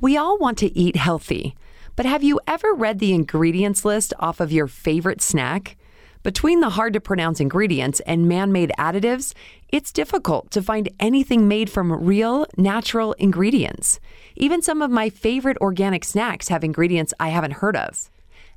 [0.00, 1.54] We all want to eat healthy,
[1.94, 5.76] but have you ever read the ingredients list off of your favorite snack?
[6.24, 9.34] Between the hard to pronounce ingredients and man made additives,
[9.68, 14.00] it's difficult to find anything made from real, natural ingredients.
[14.34, 18.10] Even some of my favorite organic snacks have ingredients I haven't heard of.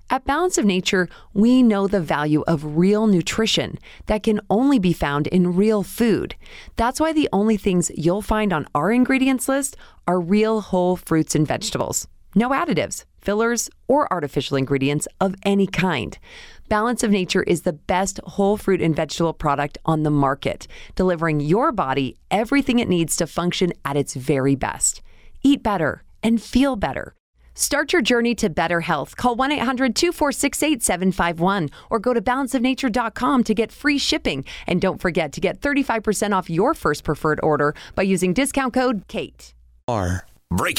[0.10, 4.94] At Balance of Nature, we know the value of real nutrition that can only be
[4.94, 6.34] found in real food.
[6.78, 9.76] That's why the only things you'll find on our ingredients list
[10.08, 12.08] are real whole fruits and vegetables.
[12.36, 16.18] No additives, fillers, or artificial ingredients of any kind.
[16.70, 21.42] Balance of Nature is the best whole fruit and vegetable product on the market, delivering
[21.42, 25.02] your body everything it needs to function at its very best.
[25.44, 27.17] Eat better and feel better.
[27.58, 29.18] Start your journey to better health.
[29.18, 34.46] Call 1 800 246 8751 or go to balanceofnature.com to get free shipping.
[34.68, 39.08] And don't forget to get 35% off your first preferred order by using discount code
[39.08, 39.56] KATE.
[39.88, 40.28] R.
[40.52, 40.78] Break.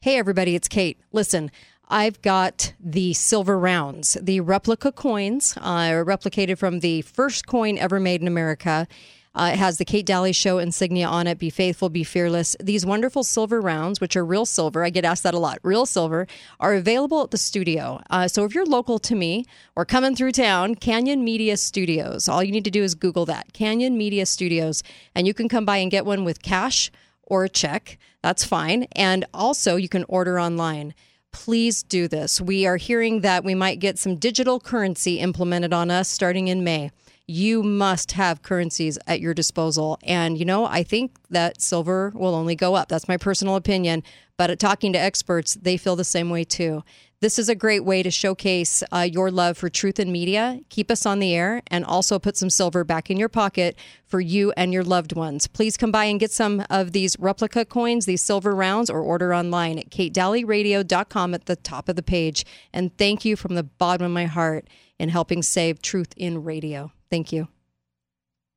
[0.00, 1.00] Hey, everybody, it's Kate.
[1.10, 1.50] Listen,
[1.88, 7.98] I've got the silver rounds, the replica coins, uh, replicated from the first coin ever
[7.98, 8.86] made in America.
[9.34, 11.38] Uh, it has the Kate Dalley Show insignia on it.
[11.38, 12.54] Be faithful, be fearless.
[12.60, 15.58] These wonderful silver rounds, which are real silver, I get asked that a lot.
[15.62, 16.26] Real silver
[16.60, 18.00] are available at the studio.
[18.10, 22.28] Uh, so if you're local to me or coming through town, Canyon Media Studios.
[22.28, 24.82] All you need to do is Google that Canyon Media Studios,
[25.14, 26.90] and you can come by and get one with cash
[27.22, 27.98] or a check.
[28.22, 28.86] That's fine.
[28.92, 30.94] And also, you can order online
[31.32, 32.40] please do this.
[32.40, 36.62] We are hearing that we might get some digital currency implemented on us starting in
[36.62, 36.90] May.
[37.32, 39.98] You must have currencies at your disposal.
[40.02, 42.90] And, you know, I think that silver will only go up.
[42.90, 44.02] That's my personal opinion.
[44.36, 46.84] But talking to experts, they feel the same way too.
[47.20, 50.90] This is a great way to showcase uh, your love for truth and media, keep
[50.90, 54.52] us on the air, and also put some silver back in your pocket for you
[54.54, 55.46] and your loved ones.
[55.46, 59.34] Please come by and get some of these replica coins, these silver rounds, or order
[59.34, 62.44] online at katedalleyradio.com at the top of the page.
[62.74, 64.68] And thank you from the bottom of my heart
[64.98, 66.92] in helping save truth in radio.
[67.12, 67.46] Thank you.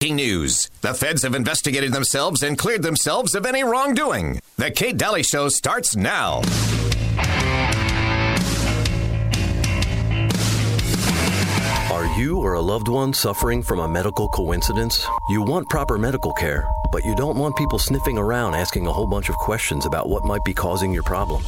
[0.02, 0.70] News.
[0.80, 4.40] The feds have investigated themselves and cleared themselves of any wrongdoing.
[4.56, 6.42] The Kate Dalley Show starts now.
[11.92, 15.06] Are you or a loved one suffering from a medical coincidence?
[15.28, 19.08] You want proper medical care, but you don't want people sniffing around asking a whole
[19.08, 21.44] bunch of questions about what might be causing your problem.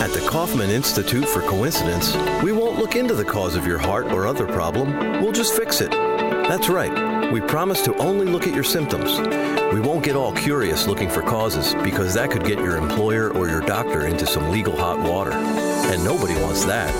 [0.00, 4.06] At the Kaufman Institute for Coincidence, we won't look into the cause of your heart
[4.06, 5.90] or other problem, we'll just fix it.
[5.90, 7.30] That's right.
[7.30, 9.18] We promise to only look at your symptoms.
[9.74, 13.50] We won't get all curious looking for causes because that could get your employer or
[13.50, 15.32] your doctor into some legal hot water.
[15.32, 16.94] And nobody wants that.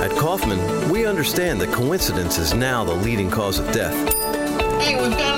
[0.00, 3.92] At Kaufman, we understand that coincidence is now the leading cause of death.
[4.80, 5.37] Hey, we've got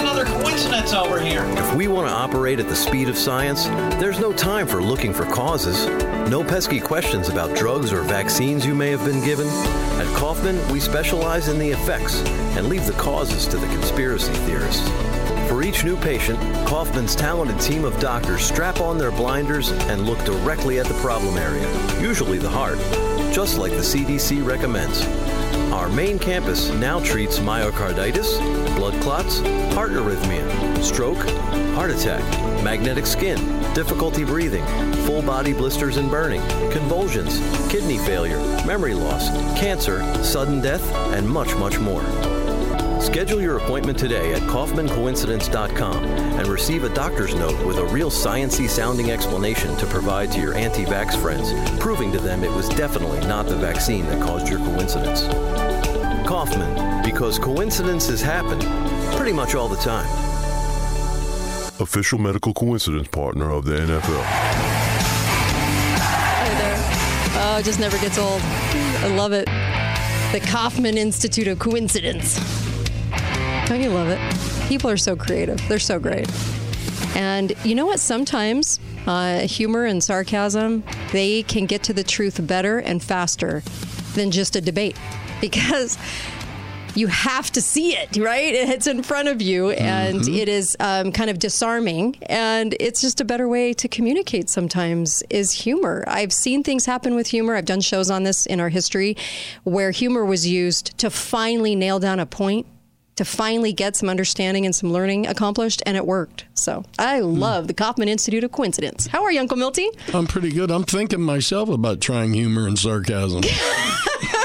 [0.91, 1.45] another coincidence over here.
[1.63, 3.67] If we want to operate at the speed of science,
[4.01, 5.87] there's no time for looking for causes.
[6.29, 9.47] No pesky questions about drugs or vaccines you may have been given.
[9.99, 12.21] At Kaufman, we specialize in the effects
[12.57, 14.89] and leave the causes to the conspiracy theorists.
[15.49, 20.25] For each new patient, Kaufman's talented team of doctors strap on their blinders and look
[20.25, 21.69] directly at the problem area,
[22.01, 22.79] usually the heart,
[23.33, 25.05] just like the CDC recommends.
[25.73, 28.39] Our main campus now treats myocarditis,
[28.75, 29.39] blood clots,
[29.73, 31.25] heart arrhythmia, stroke,
[31.75, 32.25] heart attack,
[32.65, 33.39] magnetic skin,
[33.73, 34.67] difficulty breathing,
[35.07, 36.43] full body blisters and burning,
[36.73, 37.39] convulsions,
[37.71, 39.29] kidney failure, memory loss,
[39.61, 40.83] cancer, sudden death,
[41.15, 42.03] and much, much more.
[43.01, 48.69] Schedule your appointment today at KaufmanCoincidence.com and receive a doctor's note with a real sciency
[48.69, 51.51] sounding explanation to provide to your anti vax friends,
[51.81, 55.23] proving to them it was definitely not the vaccine that caused your coincidence.
[56.29, 58.61] Kaufman, because coincidences happen
[59.17, 60.07] pretty much all the time.
[61.81, 64.23] Official medical coincidence partner of the NFL.
[66.37, 66.77] Hey there.
[67.43, 68.43] Oh, it just never gets old.
[68.43, 69.47] I love it.
[70.33, 72.70] The Kaufman Institute of Coincidence.
[73.71, 74.19] Don't you love it?
[74.69, 75.63] People are so creative.
[75.69, 76.29] They're so great.
[77.15, 78.01] And you know what?
[78.01, 80.83] Sometimes uh, humor and sarcasm,
[81.13, 83.63] they can get to the truth better and faster
[84.15, 84.99] than just a debate
[85.41, 85.99] because
[86.97, 88.53] you have to see it, right?
[88.53, 92.17] It's in front of you and it is um, kind of disarming.
[92.25, 96.03] And it's just a better way to communicate sometimes is humor.
[96.09, 97.55] I've seen things happen with humor.
[97.55, 99.17] I've done shows on this in our history
[99.63, 102.67] where humor was used to finally nail down a point
[103.21, 106.47] to finally get some understanding and some learning accomplished, and it worked.
[106.55, 109.09] So I love the Kaufman Institute of Coincidence.
[109.09, 109.91] How are you, Uncle Milty?
[110.15, 110.71] I'm pretty good.
[110.71, 113.43] I'm thinking myself about trying humor and sarcasm.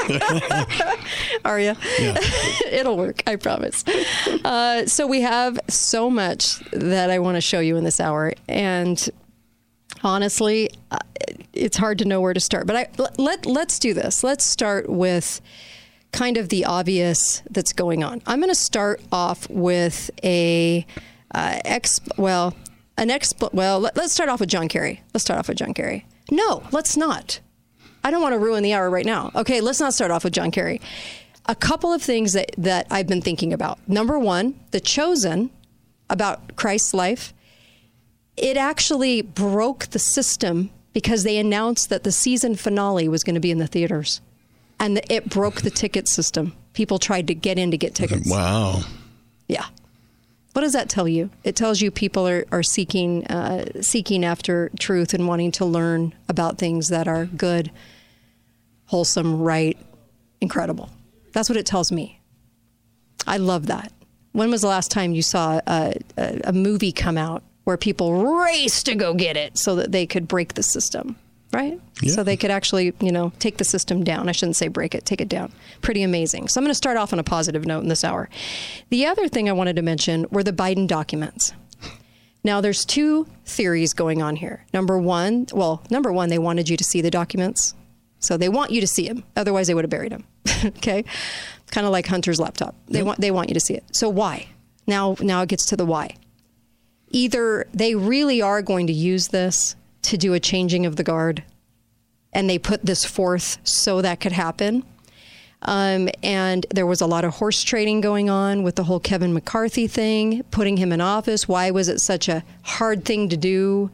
[1.46, 1.74] Are you?
[1.98, 2.18] Yeah.
[2.70, 3.82] It'll work, I promise.
[4.44, 8.34] Uh, so we have so much that I want to show you in this hour,
[8.46, 9.08] and
[10.02, 10.98] honestly, uh,
[11.54, 12.66] it's hard to know where to start.
[12.66, 14.22] But I let let's do this.
[14.22, 15.40] Let's start with
[16.16, 18.22] kind of the obvious that's going on.
[18.26, 20.86] I'm going to start off with a
[21.34, 22.00] uh, ex.
[22.16, 22.56] Well,
[22.96, 23.34] an ex.
[23.52, 25.02] Well, let, let's start off with John Kerry.
[25.12, 26.06] Let's start off with John Kerry.
[26.30, 27.40] No, let's not.
[28.02, 29.30] I don't want to ruin the hour right now.
[29.34, 30.80] Okay, let's not start off with John Kerry.
[31.46, 33.78] A couple of things that, that I've been thinking about.
[33.86, 35.50] Number one, The Chosen,
[36.08, 37.34] about Christ's life,
[38.36, 43.40] it actually broke the system because they announced that the season finale was going to
[43.40, 44.22] be in the theaters.
[44.78, 46.54] And it broke the ticket system.
[46.72, 48.30] People tried to get in to get tickets.
[48.30, 48.82] Wow.
[49.48, 49.64] Yeah.
[50.52, 51.30] What does that tell you?
[51.44, 56.14] It tells you people are, are seeking uh, seeking after truth and wanting to learn
[56.28, 57.70] about things that are good,
[58.86, 59.76] wholesome, right,
[60.40, 60.90] incredible.
[61.32, 62.20] That's what it tells me.
[63.26, 63.92] I love that.
[64.32, 68.42] When was the last time you saw a, a, a movie come out where people
[68.42, 71.16] raced to go get it so that they could break the system?
[71.56, 71.80] Right?
[72.02, 72.12] Yeah.
[72.12, 74.28] So they could actually, you know, take the system down.
[74.28, 75.52] I shouldn't say break it, take it down.
[75.80, 76.48] Pretty amazing.
[76.48, 78.28] So I'm going to start off on a positive note in this hour.
[78.90, 81.54] The other thing I wanted to mention were the Biden documents.
[82.44, 84.66] Now, there's two theories going on here.
[84.74, 87.72] Number one, well, number one, they wanted you to see the documents.
[88.20, 89.24] So they want you to see them.
[89.34, 90.24] Otherwise, they would have buried them.
[90.66, 91.06] okay?
[91.70, 92.74] Kind of like Hunter's laptop.
[92.88, 93.84] They want they want you to see it.
[93.92, 94.48] So why?
[94.86, 96.16] Now now it gets to the why.
[97.08, 99.74] Either they really are going to use this
[100.06, 101.42] to do a changing of the guard
[102.32, 104.84] and they put this forth so that could happen.
[105.62, 109.32] Um, and there was a lot of horse trading going on with the whole Kevin
[109.32, 111.48] McCarthy thing, putting him in office.
[111.48, 113.90] Why was it such a hard thing to do?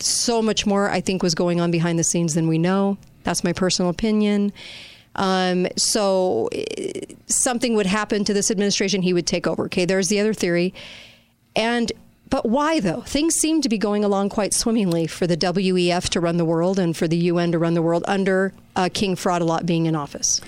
[0.00, 2.98] So much more, I think, was going on behind the scenes than we know.
[3.22, 4.52] That's my personal opinion.
[5.14, 9.66] Um, so eh, something would happen to this administration, he would take over.
[9.66, 10.74] Okay, there's the other theory.
[11.54, 11.92] And
[12.28, 13.02] but why though?
[13.02, 16.78] Things seem to be going along quite swimmingly for the WEF to run the world
[16.78, 19.86] and for the UN to run the world under uh, King Fraud a lot being
[19.86, 20.40] in office.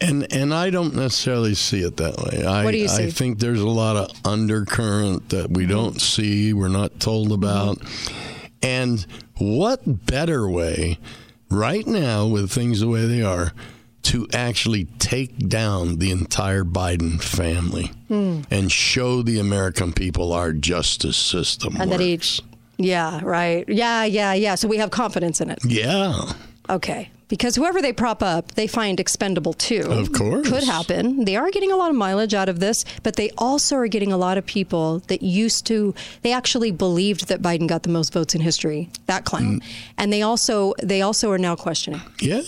[0.00, 2.44] And and I don't necessarily see it that way.
[2.44, 3.04] I, What do you see?
[3.04, 7.78] I think there's a lot of undercurrent that we don't see, we're not told about.
[8.62, 9.04] And
[9.36, 10.98] what better way
[11.50, 13.52] right now with things the way they are
[14.12, 18.40] to actually take down the entire Biden family Hmm.
[18.50, 22.40] and show the American people our justice system And that each,
[22.78, 23.64] yeah, right.
[23.68, 24.54] Yeah, yeah, yeah.
[24.54, 25.58] So we have confidence in it.
[25.64, 26.32] yeah.
[26.70, 27.10] Okay.
[27.28, 29.82] Because whoever they prop up, they find expendable too.
[29.82, 30.48] Of course.
[30.48, 31.24] Could happen.
[31.26, 34.12] They are getting a lot of mileage out of this, but they also are getting
[34.12, 38.14] a lot of people that used to, they actually believed that Biden got the most
[38.14, 39.60] votes in history, that clown.
[39.98, 42.00] And they also, they also are now questioning.
[42.20, 42.40] Yeah.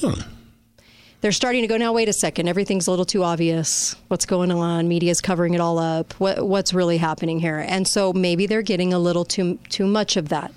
[1.20, 3.94] They're starting to go, now, wait a second, everything's a little too obvious.
[4.08, 4.88] What's going on?
[4.88, 6.14] Media's covering it all up.
[6.14, 7.58] What, what's really happening here?
[7.58, 10.50] And so maybe they're getting a little too, too much of that.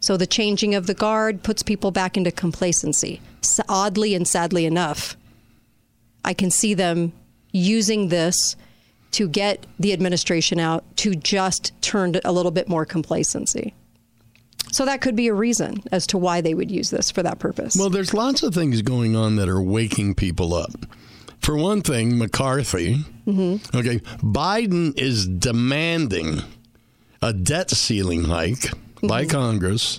[0.00, 3.20] So the changing of the guard puts people back into complacency.
[3.68, 5.16] Oddly and sadly enough,
[6.24, 7.12] I can see them
[7.52, 8.56] using this
[9.12, 13.74] to get the administration out to just turn a little bit more complacency.
[14.72, 17.38] So that could be a reason as to why they would use this for that
[17.38, 17.76] purpose.
[17.76, 20.70] Well, there's lots of things going on that are waking people up.
[21.40, 22.96] For one thing, McCarthy.
[23.26, 23.76] Mm-hmm.
[23.76, 26.40] Okay, Biden is demanding
[27.22, 28.70] a debt ceiling hike
[29.02, 29.30] by Mm-hmm.
[29.30, 29.98] Congress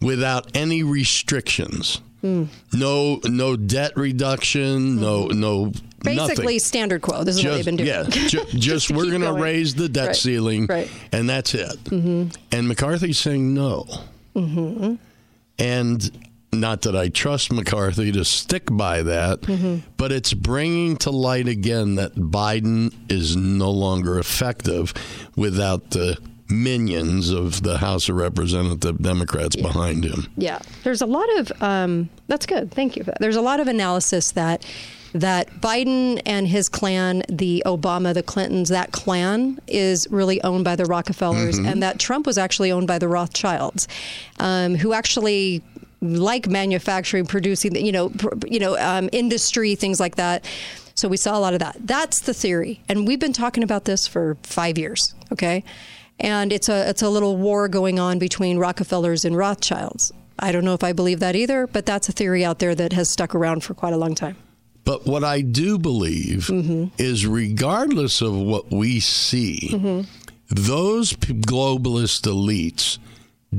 [0.00, 2.00] without any restrictions.
[2.22, 2.44] Hmm.
[2.72, 4.98] No, no debt reduction.
[5.00, 5.72] No, no.
[6.04, 6.58] Basically, nothing.
[6.60, 7.24] standard quo.
[7.24, 7.88] This is what they've been doing.
[7.88, 10.90] Yeah, ju- just, we're going to raise the debt Right, ceiling, right.
[11.12, 11.82] and that's it.
[11.84, 12.28] Mm-hmm.
[12.52, 13.86] And McCarthy's saying no.
[14.36, 14.94] Mm-hmm.
[15.58, 19.88] And not that I trust McCarthy to stick by that, Mm-hmm.
[19.96, 24.92] but it's bringing to light again that Biden is no longer effective
[25.36, 26.16] without the
[26.48, 30.26] minions of the House of Representative Democrats behind him.
[30.36, 32.70] Yeah, there's a lot of um, that's good.
[32.70, 33.04] Thank you.
[33.18, 34.64] There's a lot of analysis that
[35.14, 40.74] that Biden and his clan, the Obama, the Clintons, that clan is really owned by
[40.74, 43.86] the Rockefellers, and that Trump was actually owned by the Rothschilds,
[44.40, 45.62] um, who actually
[46.02, 50.44] like manufacturing, producing, you know, pr- you know, um, industry, things like that.
[50.96, 51.76] So we saw a lot of that.
[51.80, 55.14] That's the theory, and we've been talking about this for five years.
[55.32, 55.62] Okay,
[56.18, 60.12] and it's a it's a little war going on between Rockefellers and Rothschilds.
[60.40, 62.92] I don't know if I believe that either, but that's a theory out there that
[62.92, 64.36] has stuck around for quite a long time.
[64.84, 66.86] But what I do believe Mm-hmm.
[66.98, 70.02] is, regardless of what we see, Mm-hmm.
[70.50, 72.98] those p- globalist elites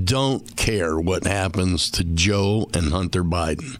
[0.03, 3.77] don't care what happens to Joe and Hunter Biden.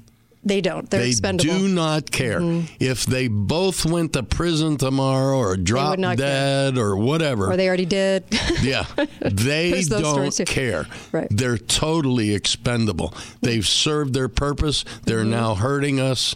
[0.48, 0.88] They don't.
[0.90, 1.52] They're they expendable.
[1.56, 1.66] Mm-hmm.
[1.68, 2.40] do not care
[2.80, 6.28] if they both went to prison tomorrow or drop not care.
[6.72, 7.52] dead or whatever.
[7.52, 8.24] or they already did.
[8.62, 8.86] Yeah,
[9.22, 10.86] they don't care.
[11.12, 11.28] Right.
[11.32, 13.14] They're totally expendable.
[13.42, 14.86] They've served their purpose.
[15.04, 15.30] They're Mm-hmm.
[15.32, 16.36] now hurting us.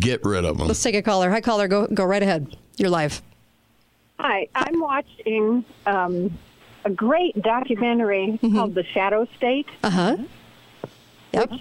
[0.00, 0.66] Get rid of them.
[0.68, 1.30] Let's take a caller.
[1.30, 1.68] Hi, caller.
[1.68, 2.56] Go go right ahead.
[2.78, 3.20] You're live.
[4.18, 6.38] Hi, I'm watching um,
[6.84, 9.66] a great documentary called The Shadow State.
[9.82, 10.16] Uh huh.
[11.32, 11.52] Yep.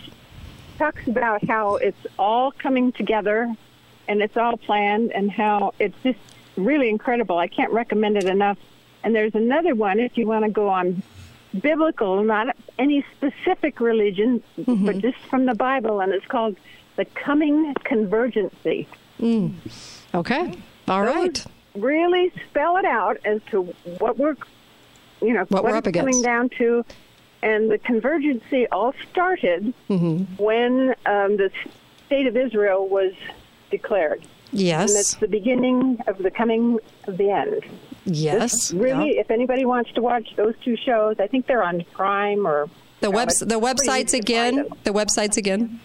[0.79, 3.53] Talks about how it's all coming together
[4.07, 6.17] and it's all planned and how it's just
[6.55, 7.37] really incredible.
[7.37, 8.57] I can't recommend it enough.
[9.03, 11.03] And there's another one if you want to go on
[11.61, 14.85] biblical, not any specific religion, mm-hmm.
[14.85, 16.55] but just from the Bible, and it's called
[16.95, 18.87] The Coming Convergency.
[19.19, 19.53] Mm.
[20.13, 20.53] Okay.
[20.87, 21.45] All right.
[21.75, 23.63] Really spell it out as to
[23.99, 24.35] what we're,
[25.21, 26.85] you know, What we're up it's coming down to.
[27.41, 30.41] And the convergency all started Mm-hmm.
[30.43, 31.49] when um, the
[32.05, 33.13] state of Israel was
[33.71, 34.21] declared.
[34.51, 34.89] Yes.
[34.91, 37.63] And it's the beginning of the coming of the end.
[38.05, 38.73] Yes.
[38.73, 39.21] Really, Yeah.
[39.21, 42.67] if anybody wants to watch those two shows, I think they're on Prime or
[43.01, 44.69] The know, the websites easy to find again.
[44.83, 45.79] The websites again.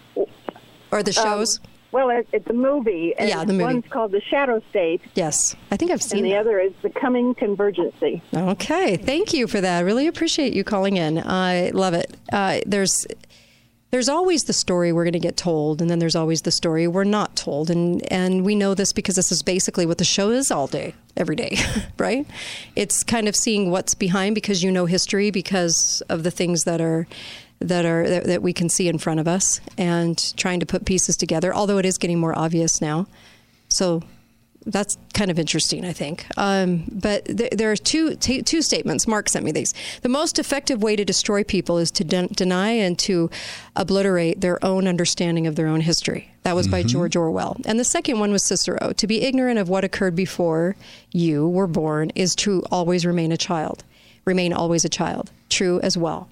[0.91, 1.59] Or the Um, shows.
[1.95, 3.13] Well, it, it's a movie.
[3.17, 3.63] And Yeah, the movie.
[3.63, 5.55] One's called The Shadow State, yes.
[5.71, 6.41] I think I've seen and the that.
[6.41, 8.21] other is The Coming Convergency.
[8.33, 9.77] Okay, thank you for that.
[9.77, 11.19] I really appreciate you calling in.
[11.19, 12.17] I love it.
[12.33, 13.07] Uh, there's
[13.91, 16.85] there's always the story we're going to get told, and then there's always the story
[16.85, 20.31] we're not told, and and we know this because this is basically what the show
[20.31, 21.57] is all day, every day,
[21.97, 22.27] right?
[22.75, 26.81] It's kind of seeing what's behind because you know history because of the things that
[26.81, 27.07] are
[27.67, 30.85] that are that, that we can see in front of us, and trying to put
[30.85, 31.53] pieces together.
[31.53, 33.07] Although it is getting more obvious now,
[33.69, 34.01] so
[34.67, 36.25] that's kind of interesting, I think.
[36.37, 39.07] Um, but th- there are two t- two statements.
[39.07, 39.73] Mark sent me these.
[40.01, 43.29] The most effective way to destroy people is to den- deny and to
[43.75, 46.31] obliterate their own understanding of their own history.
[46.43, 47.57] That was by George Orwell.
[47.65, 48.93] And the second one was Cicero.
[48.93, 50.75] To be ignorant of what occurred before
[51.11, 53.83] you were born is to always remain a child.
[54.25, 55.31] Remain always a child.
[55.49, 56.27] True as well.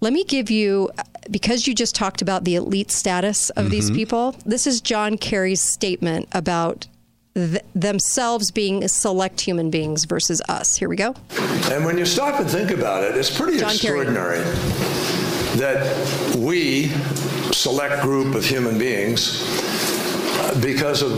[0.00, 0.90] Let me give you,
[1.30, 5.60] because you just talked about the elite status of these people, this is John Kerry's
[5.62, 6.86] statement about
[7.34, 10.76] th- themselves being select human beings versus us.
[10.76, 11.14] Here we go.
[11.70, 14.02] And when you stop and think about it, it's pretty John Kerry.
[14.02, 14.44] extraordinary
[15.56, 16.88] that we,
[17.52, 19.42] select group of human beings,
[20.38, 21.12] uh, because of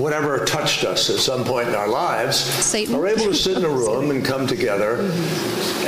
[0.00, 2.94] whatever touched us at some point in our lives, Satan.
[2.94, 5.00] are able to sit in a room and come together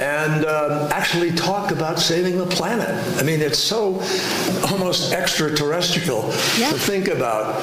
[0.00, 2.88] and um, actually talk about saving the planet.
[3.18, 4.00] I mean, it's so
[4.70, 6.22] almost extraterrestrial
[6.58, 6.70] Yeah.
[6.72, 7.62] to think about,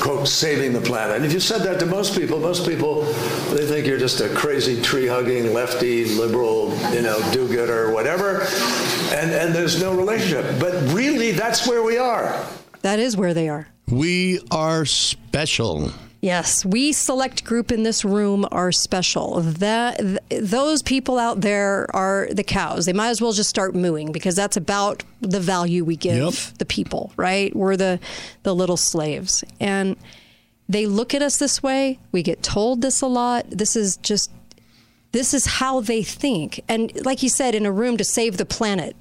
[0.00, 1.16] quote, saving the planet.
[1.16, 3.02] And if you said that to most people, most people,
[3.54, 8.42] they think you're just a crazy tree-hugging, lefty, liberal, you know, do-gooder, or whatever,
[9.12, 10.58] and, and there's no relationship.
[10.60, 12.44] But really, that's where we are.
[12.82, 13.68] That is where they are.
[13.90, 15.92] We are special.
[16.22, 19.40] Yes, we select group in this room are special.
[19.42, 22.86] That th- those people out there are the cows.
[22.86, 26.58] They might as well just start mooing because that's about the value we give Yep.
[26.58, 27.54] the people, right?
[27.54, 28.00] We're the
[28.42, 29.44] the little slaves.
[29.60, 29.96] And
[30.68, 32.00] they look at us this way.
[32.10, 33.46] We get told this a lot.
[33.50, 34.30] This is just
[35.12, 36.60] this is how they think.
[36.68, 38.96] And like you said in a room to save the planet.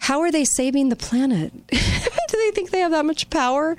[0.00, 1.52] How are they saving the planet?
[2.32, 3.76] Do they think they have that much power?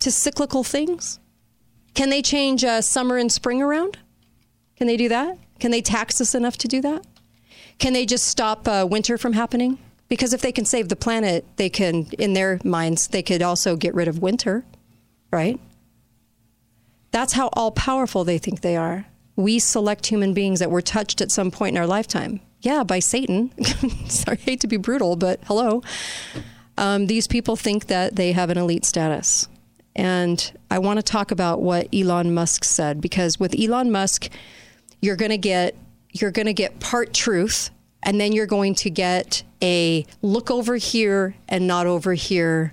[0.00, 1.20] to cyclical things?
[1.94, 3.98] Can they change uh, summer and spring around?
[4.76, 5.38] Can they do that?
[5.58, 7.06] Can they tax us enough to do that?
[7.78, 9.78] Can they just stop uh, winter from happening?
[10.08, 13.76] Because if they can save the planet, they can, in their minds, they could also
[13.76, 14.64] get rid of winter,
[15.32, 15.60] right?
[17.12, 19.06] That's how all powerful they think they are.
[19.36, 22.40] We select human beings that were touched at some point in our lifetime.
[22.60, 23.52] Yeah, by Satan.
[24.08, 25.82] Sorry, I hate to be brutal, but hello.
[26.78, 29.48] Um, these people think that they have an elite status.
[29.94, 34.28] And I want to talk about what Elon Musk said because with Elon Musk,
[35.00, 35.76] you're going to get
[36.12, 37.70] you're going to get part truth
[38.02, 42.72] and then you're going to get a look over here and not over here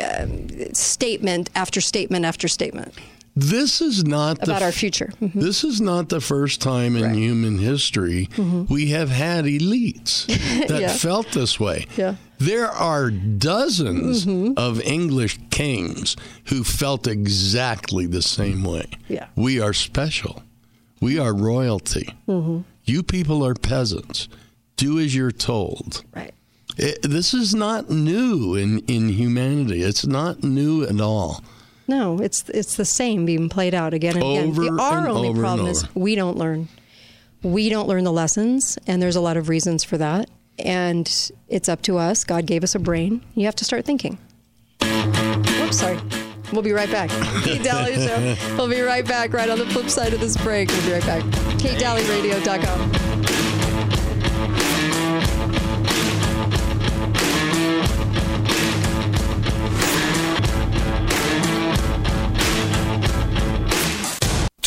[0.00, 2.94] um, statement after statement after statement
[3.34, 5.10] This is not the about our f- future.
[5.20, 5.32] Mhm.
[5.40, 8.28] This is not the first time in human history
[8.68, 10.80] we have had elites that Mm-hmm.
[10.82, 10.92] Yeah.
[10.92, 11.86] felt this way.
[11.96, 12.16] Yeah.
[12.38, 14.54] There are dozens Mm-hmm.
[14.58, 18.84] of English kings who felt exactly the same way.
[19.08, 19.28] Yeah.
[19.36, 20.42] We are special.
[21.00, 22.14] We are royalty.
[22.28, 22.60] Mm-hmm.
[22.84, 24.28] You people are peasants.
[24.76, 26.04] Do as you're told.
[26.14, 26.34] Right.
[26.76, 29.82] It, this is not new in, in humanity.
[29.82, 31.42] It's not new at all.
[31.88, 34.54] No, it's it's the same being played out again and again.
[34.54, 36.68] The, our and only over problem is we don't learn.
[37.42, 40.30] We don't learn the lessons, and there's a lot of reasons for that.
[40.58, 42.22] and it's up to us.
[42.24, 43.20] God gave us a brain.
[43.34, 44.18] You have to start thinking.
[44.84, 45.98] Oops, sorry.
[46.52, 47.10] We'll be right back.
[47.44, 48.36] Kate Dalley Show.
[48.56, 50.68] We'll be right back right on the flip side of this break.
[50.68, 51.22] We'll be right back.
[51.58, 53.11] KateDalleyRadio.com.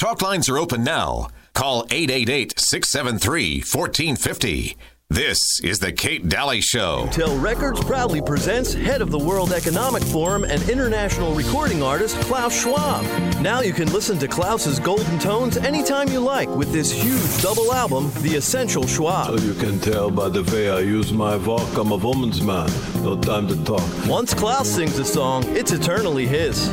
[0.06, 1.30] Talk lines are open now.
[1.56, 4.78] Call 888 673 1450.
[5.10, 7.08] This is The Kate Dalley Show.
[7.08, 12.56] Intel Records proudly presents head of the World Economic Forum and international recording artist Klaus
[12.62, 13.04] Schwab.
[13.42, 17.74] Now you can listen to Klaus's golden tones anytime you like with this huge double
[17.74, 19.40] album, The Essential Schwab.
[19.40, 22.70] You can tell by the way I use my walk, I'm a woman's man.
[23.02, 23.82] No time to talk.
[24.06, 26.70] Once Klaus sings a song, it's eternally his.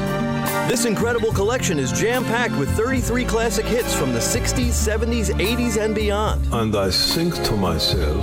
[0.68, 5.82] This incredible collection is jam packed with 33 classic hits from the 60s, 70s, 80s,
[5.82, 6.46] and beyond.
[6.52, 8.22] And I think to myself,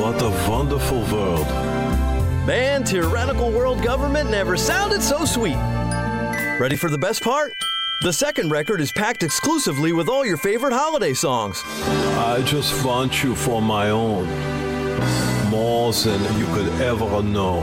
[0.00, 1.46] what a wonderful world.
[2.46, 5.56] Man, tyrannical world government never sounded so sweet.
[6.58, 7.52] Ready for the best part?
[8.02, 11.62] The second record is packed exclusively with all your favorite holiday songs.
[11.64, 14.26] I just want you for my own,
[15.50, 17.62] more than you could ever know.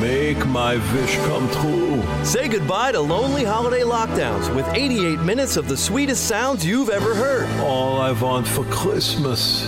[0.00, 2.02] Make my wish come true.
[2.24, 7.14] Say goodbye to lonely holiday lockdowns with 88 minutes of the sweetest sounds you've ever
[7.14, 7.48] heard.
[7.60, 9.64] All I want for Christmas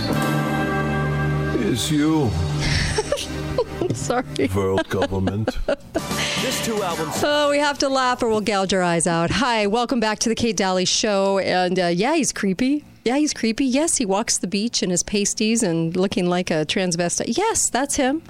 [1.57, 2.29] is you,
[3.93, 4.23] Sorry.
[4.55, 5.57] world government.
[6.41, 7.21] This two albums.
[7.23, 9.29] Oh, we have to laugh or we'll gouge our eyes out.
[9.29, 11.37] Hi, welcome back to the Kate Dalley Show.
[11.37, 12.83] And uh, yeah, he's creepy.
[13.05, 13.65] Yeah, he's creepy.
[13.65, 17.37] Yes, he walks the beach in his pasties and looking like a transvestite.
[17.37, 18.23] Yes, that's him.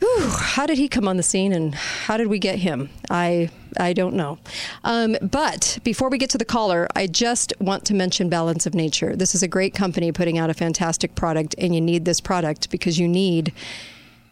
[0.00, 2.88] Whew, how did he come on the scene and how did we get him?
[3.10, 4.38] I I don't know.
[4.82, 8.74] Um, but before we get to the caller, I just want to mention Balance of
[8.74, 9.14] Nature.
[9.14, 12.70] This is a great company putting out a fantastic product, and you need this product
[12.70, 13.52] because you need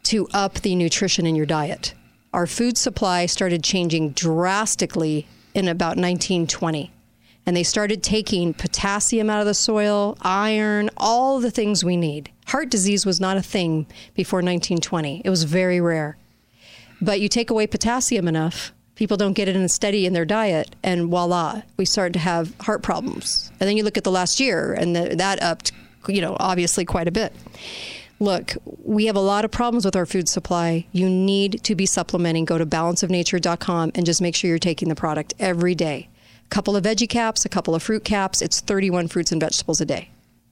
[0.05, 1.95] to up the nutrition in your diet.
[2.33, 6.91] Our food supply started changing drastically in about 1920.
[7.49, 12.31] And they started taking potassium out of the soil, iron, all the things we need.
[12.49, 16.19] Heart disease was not a thing before 1920, it was very rare.
[17.01, 20.27] But you take away potassium enough, people don't get it in a steady in their
[20.27, 23.51] diet, and voila, we start to have heart problems.
[23.59, 25.73] And then you look at the last year, and the, that upped,
[26.07, 27.33] you know, obviously quite a bit.
[28.21, 30.85] Look, we have a lot of problems with our food supply.
[30.93, 32.45] You need to be supplementing.
[32.45, 36.11] Go to balanceofnature.com and just make sure you're taking the product every day.
[36.51, 38.43] Couple of veggie caps, a couple of fruit caps.
[38.43, 40.11] It's 31 fruits and vegetables a day.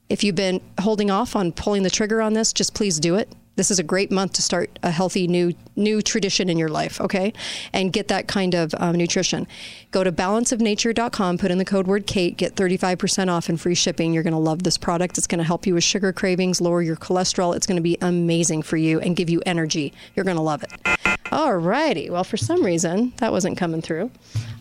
[0.09, 3.29] If you've been holding off on pulling the trigger on this, just please do it.
[3.57, 7.01] This is a great month to start a healthy new new tradition in your life,
[7.01, 7.33] okay?
[7.73, 9.47] And get that kind of um, nutrition.
[9.91, 14.13] Go to balanceofnature.com, put in the code word Kate, get 35% off and free shipping.
[14.13, 15.19] You're going to love this product.
[15.19, 17.57] It's going to help you with sugar cravings, lower your cholesterol.
[17.57, 19.93] It's going to be amazing for you and give you energy.
[20.15, 21.19] You're going to love it.
[21.33, 22.11] All righty.
[22.11, 24.11] Well, for some reason, that wasn't coming through.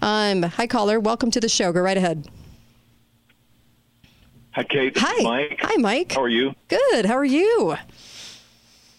[0.01, 0.99] Um, hi, caller.
[0.99, 1.71] Welcome to the show.
[1.71, 2.27] Go right ahead.
[4.51, 4.97] Hi, Kate.
[4.97, 5.21] Hi.
[5.21, 5.59] Mike.
[5.61, 6.13] Hi, Mike.
[6.13, 6.55] How are you?
[6.69, 7.05] Good.
[7.05, 7.75] How are you?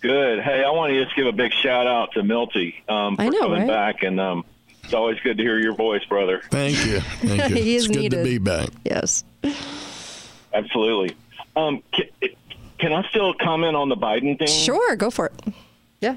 [0.07, 0.41] Good.
[0.41, 3.29] Hey, I want to just give a big shout out to Milty um, for I
[3.29, 3.69] know, coming right?
[3.69, 4.45] back, and um,
[4.85, 6.43] it's always good to hear your voice, brother.
[6.49, 7.01] Thank you.
[7.01, 7.57] Thank you.
[7.63, 8.19] He is it's good needed.
[8.19, 8.69] to be back.
[8.85, 9.25] Yes.
[10.55, 11.17] Absolutely.
[11.57, 12.07] Um, can,
[12.79, 14.47] can I still comment on the Biden thing?
[14.47, 14.95] Sure.
[14.95, 15.55] Go for it.
[16.01, 16.17] Yeah.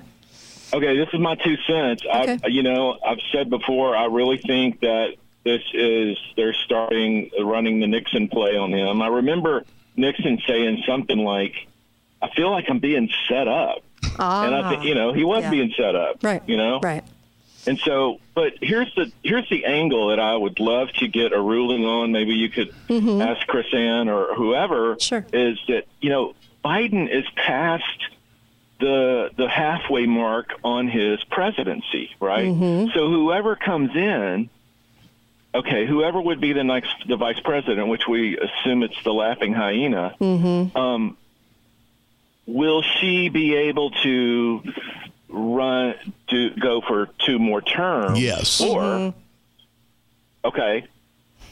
[0.71, 2.03] Okay, this is my two cents.
[2.05, 2.39] Okay.
[2.43, 7.79] I, you know, I've said before, I really think that this is they're starting running
[7.79, 9.01] the Nixon play on him.
[9.01, 9.63] I remember
[9.95, 11.55] Nixon saying something like,
[12.21, 15.51] "I feel like I'm being set up," and I think you know he was Yeah.
[15.51, 16.23] being set up.
[16.23, 16.41] Right.
[16.47, 16.79] You know.
[16.81, 17.03] Right.
[17.67, 21.41] And so, but here's the here's the angle that I would love to get a
[21.41, 22.11] ruling on.
[22.11, 24.95] Maybe you could ask Chris Ann or whoever.
[24.95, 24.99] Mm-hmm.
[25.01, 25.25] Sure.
[25.33, 27.83] Is that you know Biden is past
[28.79, 32.47] the the halfway mark on his presidency, right?
[32.47, 32.91] Mm-hmm.
[32.93, 34.49] So whoever comes in,
[35.53, 39.53] okay, whoever would be the next the vice president, which we assume it's the laughing
[39.53, 40.15] hyena.
[40.21, 40.77] Mm-hmm.
[40.77, 41.17] Um,
[42.53, 44.61] will she be able to
[45.29, 45.95] run
[46.29, 48.19] to go for two more terms?
[48.19, 48.59] Yes.
[48.61, 49.17] Or Mm-hmm.
[50.45, 50.85] okay,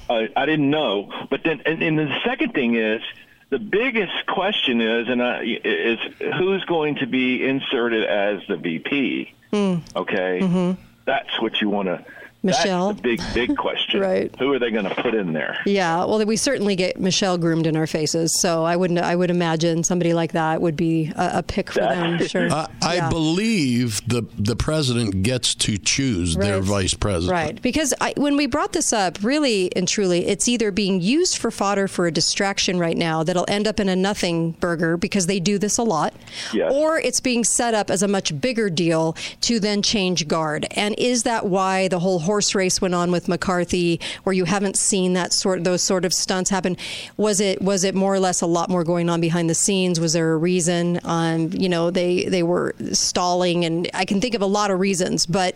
[0.10, 1.12] uh, I didn't know.
[1.30, 3.02] But then, and, and the second thing is
[3.50, 6.00] the biggest question is, and I, is
[6.38, 9.34] who's going to be inserted as the VP?
[9.52, 9.76] Hmm.
[9.96, 10.82] Okay, Mm-hmm.
[11.06, 12.04] that's what you want to.
[12.48, 12.94] Michelle.
[12.94, 14.00] That's the big, big question.
[14.08, 14.34] Right.
[14.40, 15.60] Who are they going to put in there?
[15.66, 19.00] Yeah, well, we certainly get Michelle groomed in our faces, so I wouldn't.
[19.00, 22.20] I would imagine somebody like that would be a, a pick for them.
[22.28, 22.52] Sure.
[22.52, 23.10] I, I Yeah.
[23.10, 27.32] believe the the president gets to choose their vice president.
[27.32, 31.38] Right, because I, when we brought this up, really and truly, it's either being used
[31.38, 35.26] for fodder for a distraction right now that'll end up in a nothing burger because
[35.28, 36.14] they do this a lot,
[36.54, 36.72] Yes.
[36.72, 40.68] or it's being set up as a much bigger deal to then change guard.
[40.72, 44.78] And is that why the whole horse race went on with McCarthy, where you haven't
[44.78, 46.78] seen that sort those sort of stunts happen?
[47.18, 50.00] Was it was it more or less a lot more going on behind the scenes?
[50.00, 51.00] Was there a reason?
[51.04, 54.80] Um, you know, they they were stalling, and I can think of a lot of
[54.80, 55.56] reasons, but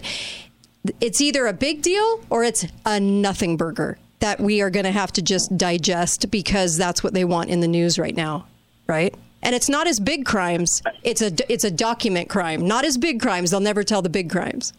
[0.99, 4.91] it's either a big deal or it's a nothing burger that we are going to
[4.91, 8.47] have to just digest because that's what they want in the news right now,
[8.87, 9.13] right?
[9.43, 10.81] And it's not as big crimes.
[11.03, 12.65] It's a it's a document crime.
[12.67, 13.51] Not as big crimes.
[13.51, 14.73] They'll never tell the big crimes.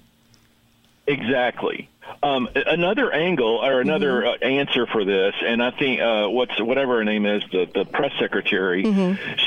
[1.09, 1.89] Exactly.
[2.23, 6.99] Um, another angle or another uh, answer for this, and I think uh, what's whatever
[6.99, 8.85] her name is, the, the press secretary,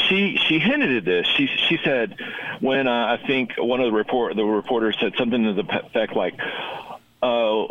[0.07, 1.27] she she hinted at this.
[1.27, 2.15] She she said
[2.59, 6.15] when uh, I think one of the report the reporters said something to the effect
[6.15, 6.35] like,
[7.21, 7.65] uh,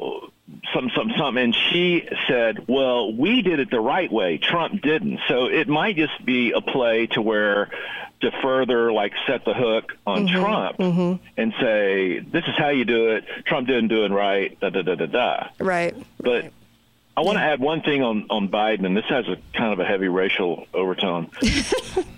[0.73, 4.39] some some some, and she said, "Well, we did it the right way.
[4.39, 7.71] Trump didn't." So it might just be a play to where
[8.21, 10.41] to further like set the hook on mm-hmm.
[10.41, 11.25] Trump mm-hmm.
[11.37, 13.25] and say, "This is how you do it.
[13.47, 15.49] Trump didn't do it right." Da da da da da.
[15.59, 15.95] Right.
[16.19, 16.53] But
[17.17, 19.81] I want to add one thing on on Biden, and this has a kind of
[19.81, 21.31] a heavy racial overtone.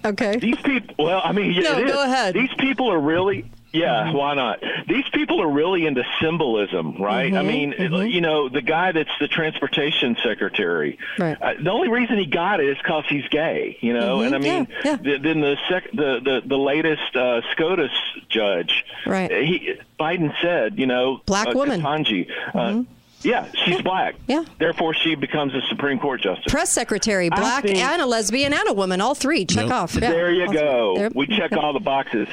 [0.07, 0.37] Okay.
[0.37, 2.33] These people, well, I mean, yeah, No, go ahead.
[2.35, 4.61] These people are really, yeah, why not?
[4.89, 7.35] These people are really into symbolism, right?
[7.35, 10.99] I mean, you know, the guy that's the transportation secretary.
[11.19, 11.37] Right.
[11.41, 14.21] Uh, the only reason he got it is because he's gay, you know.
[14.23, 14.97] And I mean, Yeah, yeah.
[14.97, 17.91] the, then the sec, the the the latest uh, SCOTUS
[18.29, 19.31] judge, Right.
[19.31, 21.81] He Biden said, you know, Black uh, woman.
[21.81, 21.87] Mm-hmm.
[22.03, 22.83] Ketanji, uh,
[23.23, 24.15] Yeah, she's black.
[24.27, 24.45] Yeah.
[24.59, 26.53] Therefore, she becomes a Supreme Court justice.
[26.53, 29.45] Press secretary, black think- and a lesbian and a woman, all three.
[29.45, 29.95] Check off.
[29.95, 30.11] Yeah.
[30.11, 30.95] There you All go.
[30.97, 32.29] There- We check all the boxes.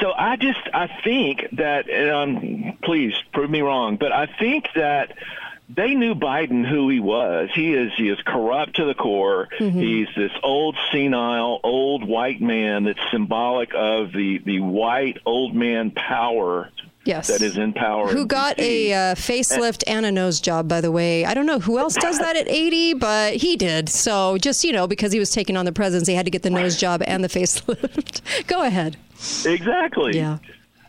[0.00, 4.68] So I just I think that and um, please prove me wrong, but I think
[4.74, 5.12] that
[5.68, 7.50] they knew Biden who he was.
[7.54, 9.48] He is he is corrupt to the core.
[9.58, 9.78] Mm-hmm.
[9.78, 15.90] He's this old senile old white man that's symbolic of the the white old man
[15.90, 16.70] power
[17.04, 17.28] Yes.
[17.28, 18.08] that is in power.
[18.08, 21.24] Who got a uh, facelift and a nose job, by the way.
[21.24, 23.88] I don't know who else does that at 80, but he did.
[23.88, 26.42] So just, you know, because he was taking on the presidency, he had to get
[26.42, 28.46] the nose job and the facelift.
[28.46, 28.96] Go ahead.
[29.44, 30.16] exactly.
[30.16, 30.38] Yeah.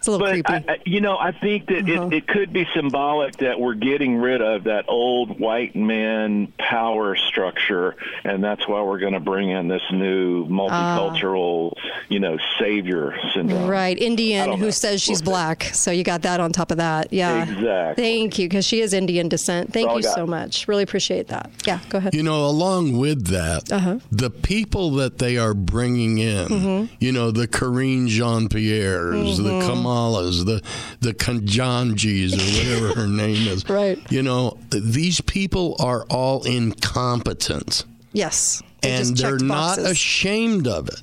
[0.02, 0.68] It's a little But creepy.
[0.68, 2.08] I, I, you know, I think that Uh-huh.
[2.08, 7.16] it, it could be symbolic that we're getting rid of that old white man power
[7.16, 11.74] structure, and that's why we're going to bring in this new multicultural,
[12.10, 13.68] you know, savior syndrome.
[13.68, 14.70] Right, Indian who know.
[14.72, 15.32] says she's We'll see.
[15.32, 15.64] black.
[15.74, 17.12] So you got that on top of that.
[17.14, 17.44] Yeah.
[17.44, 18.04] Exactly.
[18.04, 19.72] Thank you, because she is Indian descent.
[19.74, 20.16] Thank you got.
[20.16, 20.68] so much.
[20.68, 21.52] Really appreciate that.
[21.68, 22.14] Yeah, go ahead.
[22.16, 24.00] You know, along with that, Uh-huh.
[24.12, 26.96] the people that they are bringing in, Mm-hmm.
[27.00, 30.62] you know, the Karine Jean Pierre's, the Kamalas, the
[31.02, 33.68] the Kanjanjis, or whatever her name is.
[33.70, 34.00] Right.
[34.12, 37.86] You know, these people are all incompetent.
[38.14, 38.62] yes.
[38.82, 41.00] They and they're not ashamed of it.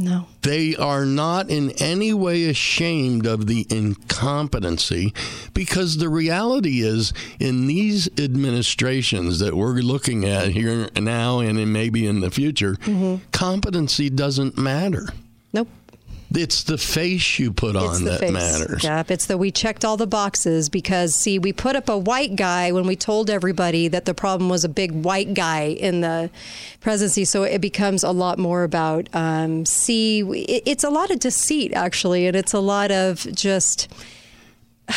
[0.00, 0.26] No.
[0.42, 5.12] They are not in any way ashamed of the incompetency
[5.52, 11.72] because the reality is, in these administrations that we're looking at here now and in
[11.72, 13.16] maybe in the future, Mm-hmm.
[13.32, 15.08] competency doesn't matter.
[15.52, 15.66] Nope.
[16.34, 18.30] It's the face you put on that face.
[18.30, 18.84] matters.
[18.84, 22.36] Yep, it's that we checked all the boxes because, see, we put up a white
[22.36, 26.30] guy when we told everybody that the problem was a big white guy in the
[26.80, 27.24] presidency.
[27.24, 32.26] So it becomes a lot more about, um, see, it's a lot of deceit, actually,
[32.26, 33.90] and it's a lot of just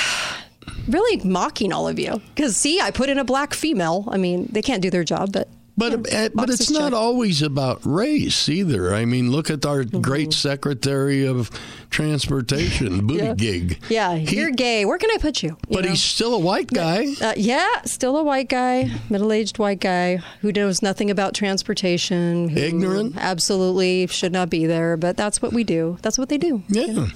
[0.90, 2.22] really mocking all of you.
[2.36, 4.04] Because, see, I put in a black female.
[4.10, 5.48] I mean, they can't do their job, but.
[5.78, 6.94] But yeah, uh, but it's not checked.
[6.96, 8.94] always about race either.
[8.94, 10.02] I mean, look at our Mm-hmm.
[10.02, 11.50] great Secretary of
[11.90, 13.78] Transportation, Buttigieg.
[13.90, 14.86] Yeah, He- you're gay.
[14.86, 15.50] Where can I put you?
[15.50, 15.92] You But know?
[15.92, 17.06] he's still a white guy.
[17.22, 22.56] Uh, yeah, still a white guy, middle-aged white guy who knows nothing about transportation.
[22.58, 23.16] Ignorant?
[23.18, 25.98] Absolutely should not be there, but that's what we do.
[26.02, 26.64] That's what they do.
[26.68, 27.08] Yeah.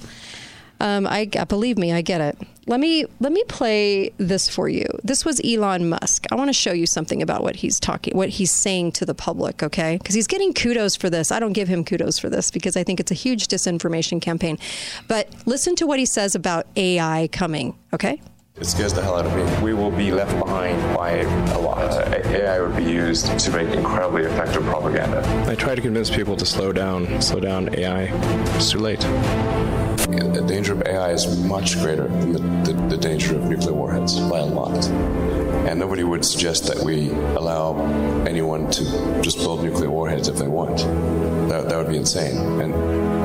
[0.80, 2.38] Um, I believe me, I get it.
[2.68, 4.86] Let me let me play this for you.
[5.04, 6.26] This was Elon Musk.
[6.32, 9.14] I want to show you something about what he's talking, what he's saying to the
[9.14, 9.62] public.
[9.62, 11.30] Okay, because he's getting kudos for this.
[11.30, 14.58] I don't give him kudos for this because I think it's a huge disinformation campaign.
[15.06, 17.78] But listen to what he says about AI coming.
[17.94, 18.20] Okay.
[18.58, 19.62] It scares the hell out of me.
[19.62, 21.78] We will be left behind by a lot.
[21.78, 25.22] Uh, AI would be used to make incredibly effective propaganda.
[25.46, 28.04] I try to convince people to slow down, slow down AI.
[28.56, 29.04] It's too late.
[30.06, 34.18] The danger of AI is much greater than the, the, the danger of nuclear warheads
[34.20, 34.86] by a lot.
[35.66, 37.76] And nobody would suggest that we allow
[38.26, 40.78] anyone to just build nuclear warheads if they want.
[41.48, 42.60] That, that would be insane.
[42.60, 42.72] And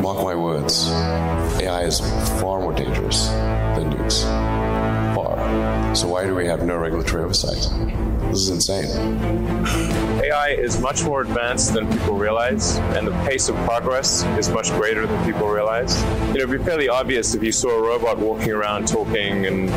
[0.01, 1.99] mark my words, AI is
[2.39, 4.60] far more dangerous than nukes.
[5.93, 7.67] So why do we have no regulatory oversight?
[8.29, 8.87] This is insane.
[10.23, 14.69] AI is much more advanced than people realize, and the pace of progress is much
[14.71, 16.01] greater than people realize.
[16.01, 19.67] You know, it'd be fairly obvious if you saw a robot walking around talking and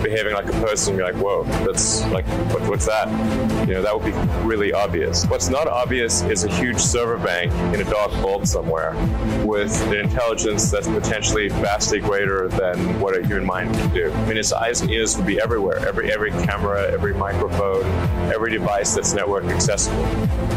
[0.00, 3.08] behaving like a person, you're like, whoa, that's like, what, what's that?
[3.66, 4.12] You know, that would be
[4.46, 5.26] really obvious.
[5.26, 8.94] What's not obvious is a huge server bank in a dark vault somewhere
[9.44, 14.12] with an intelligence that's potentially vastly greater than what a human mind can do.
[14.12, 17.84] I mean, its eyes and ears would be everywhere, every every camera, every microphone,
[18.32, 20.04] every device that's network accessible.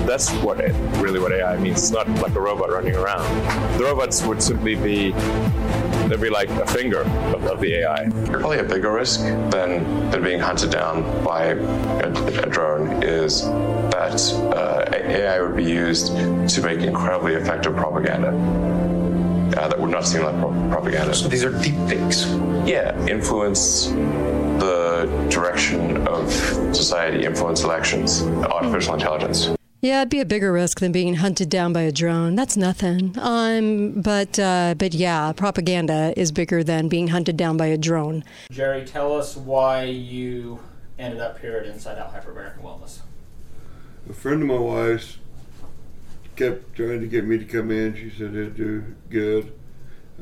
[0.06, 1.78] That's what it, really what AI means.
[1.78, 3.28] It's not like a robot running around.
[3.78, 5.14] The robots would simply be
[6.08, 8.10] they'd be like a finger of, of the AI.
[8.26, 14.22] Probably a bigger risk than, than being hunted down by a, a drone is that
[14.56, 16.08] uh, AI would be used
[16.54, 18.30] to make incredibly effective propaganda.
[19.58, 21.14] Uh, that would not seem like pro- propaganda.
[21.14, 22.26] So these are deep fakes.
[22.66, 23.88] Yeah, influence
[25.06, 26.32] the direction of
[26.76, 29.50] society, influence elections, artificial intelligence.
[29.82, 32.34] Yeah, it'd be a bigger risk than being hunted down by a drone.
[32.36, 33.14] That's nothing.
[33.20, 38.24] Um, but uh, but yeah, propaganda is bigger than being hunted down by a drone.
[38.50, 40.60] Jerry, tell us why you
[40.98, 43.02] ended up here at Inside Out Hyperbaric Wellness.
[44.10, 45.18] A friend of my wife's
[46.36, 47.96] kept trying to get me to come in.
[47.96, 49.54] She said it'd do good.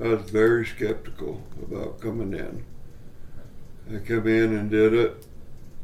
[0.03, 2.65] I was very skeptical about coming in.
[3.93, 5.25] I come in and did it.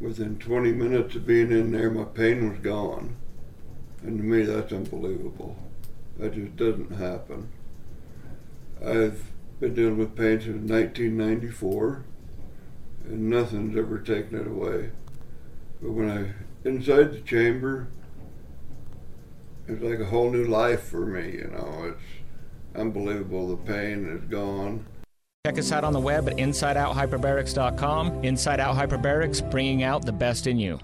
[0.00, 3.16] Within 20 minutes of being in there, my pain was gone.
[4.02, 5.56] And to me, that's unbelievable.
[6.18, 7.50] That just doesn't happen.
[8.84, 9.22] I've
[9.60, 12.04] been dealing with pain since 1994,
[13.04, 14.90] and nothing's ever taken it away.
[15.80, 17.86] But when I inside the chamber,
[19.68, 21.32] it's like a whole new life for me.
[21.32, 23.48] You know, it's unbelievable.
[23.48, 24.86] The pain is gone.
[25.44, 28.22] Check us out on the web at InsideOutHyperbarics.com.
[28.22, 30.78] Inside Out Hyperbarics, bringing out the best in you.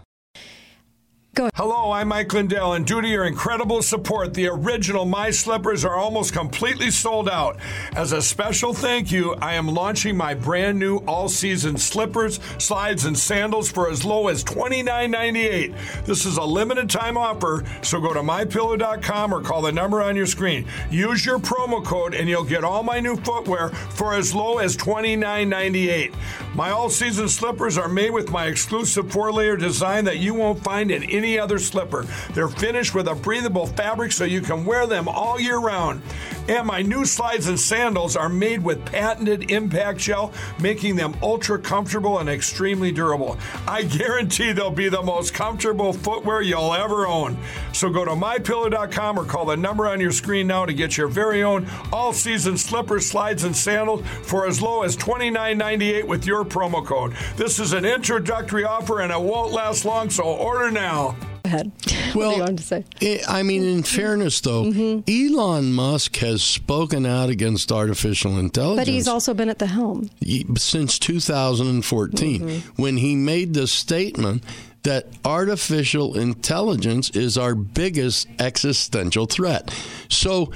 [1.36, 5.94] Hello, I'm Mike Lindell, and due to your incredible support, the original My Slippers are
[5.94, 7.58] almost completely sold out.
[7.94, 13.04] As a special thank you, I am launching my brand new all season slippers, slides,
[13.04, 16.04] and sandals for as low as $29.98.
[16.06, 20.16] This is a limited time offer, so go to mypillow.com or call the number on
[20.16, 20.66] your screen.
[20.90, 24.76] Use your promo code, and you'll get all my new footwear for as low as
[24.76, 26.12] $29.98.
[26.56, 30.64] My all season slippers are made with my exclusive four layer design that you won't
[30.64, 32.06] find in any other slipper.
[32.32, 36.00] They're finished with a breathable fabric so you can wear them all year round.
[36.48, 41.58] And my new slides and sandals are made with patented impact gel, making them ultra
[41.58, 43.36] comfortable and extremely durable.
[43.66, 47.36] I guarantee they'll be the most comfortable footwear you'll ever own.
[47.72, 51.08] So go to mypillow.com or call the number on your screen now to get your
[51.08, 56.44] very own all season slippers, slides, and sandals for as low as $29.98 with your
[56.44, 57.12] promo code.
[57.36, 61.07] This is an introductory offer and it won't last long, so order now.
[61.48, 61.72] Ahead.
[62.14, 62.84] Well, what to say?
[63.02, 64.64] I- I mean, in fairness, though,
[65.06, 68.86] Elon Musk has spoken out against artificial intelligence.
[68.86, 70.08] But he's also been at the helm.
[70.56, 72.82] since 2014 Mm-hmm.
[72.82, 74.42] when he made the statement
[74.84, 79.70] that artificial intelligence is our biggest existential threat.
[80.08, 80.52] So,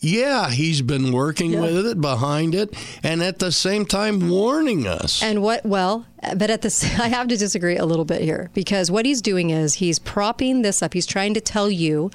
[0.00, 5.22] yeah, he's been working with it, behind it, and at the same time warning us.
[5.22, 5.64] And what?
[5.66, 9.20] Well, but at this, I have to disagree a little bit here because what he's
[9.20, 10.94] doing is he's propping this up.
[10.94, 12.10] He's trying to tell you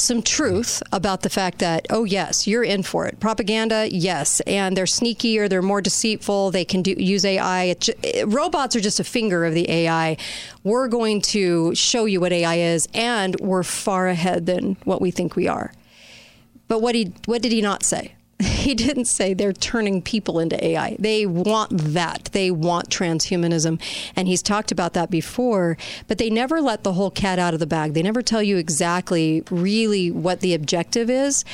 [0.00, 4.76] some truth about the fact that oh yes you're in for it propaganda yes and
[4.76, 7.74] they're sneakier they're more deceitful they can do use ai
[8.24, 10.16] robots are just a finger of the ai
[10.62, 15.10] we're going to show you what ai is and we're far ahead than what we
[15.10, 15.72] think we are
[16.68, 18.14] but what he what did he not say?
[18.58, 20.96] He didn't say they're turning people into AI.
[20.98, 22.28] They want that.
[22.32, 23.80] They want transhumanism.
[24.14, 27.60] And he's talked about that before, but they never let the whole cat out of
[27.60, 27.94] the bag.
[27.94, 31.44] They never tell you exactly really what the objective is.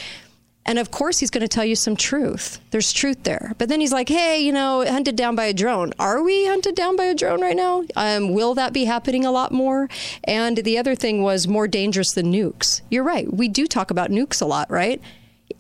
[0.67, 2.59] And of course, he's going to tell you some truth.
[2.71, 3.53] There's truth there.
[3.59, 5.93] But then he's like, hey, you know, hunted down by a drone.
[5.99, 7.85] Are we hunted down by a drone right now?
[7.97, 9.89] Um, will that be happening a lot more?
[10.25, 12.81] And the other thing was more dangerous than nukes.
[12.91, 13.31] You're right.
[13.31, 15.03] We do talk about nukes a lot, right?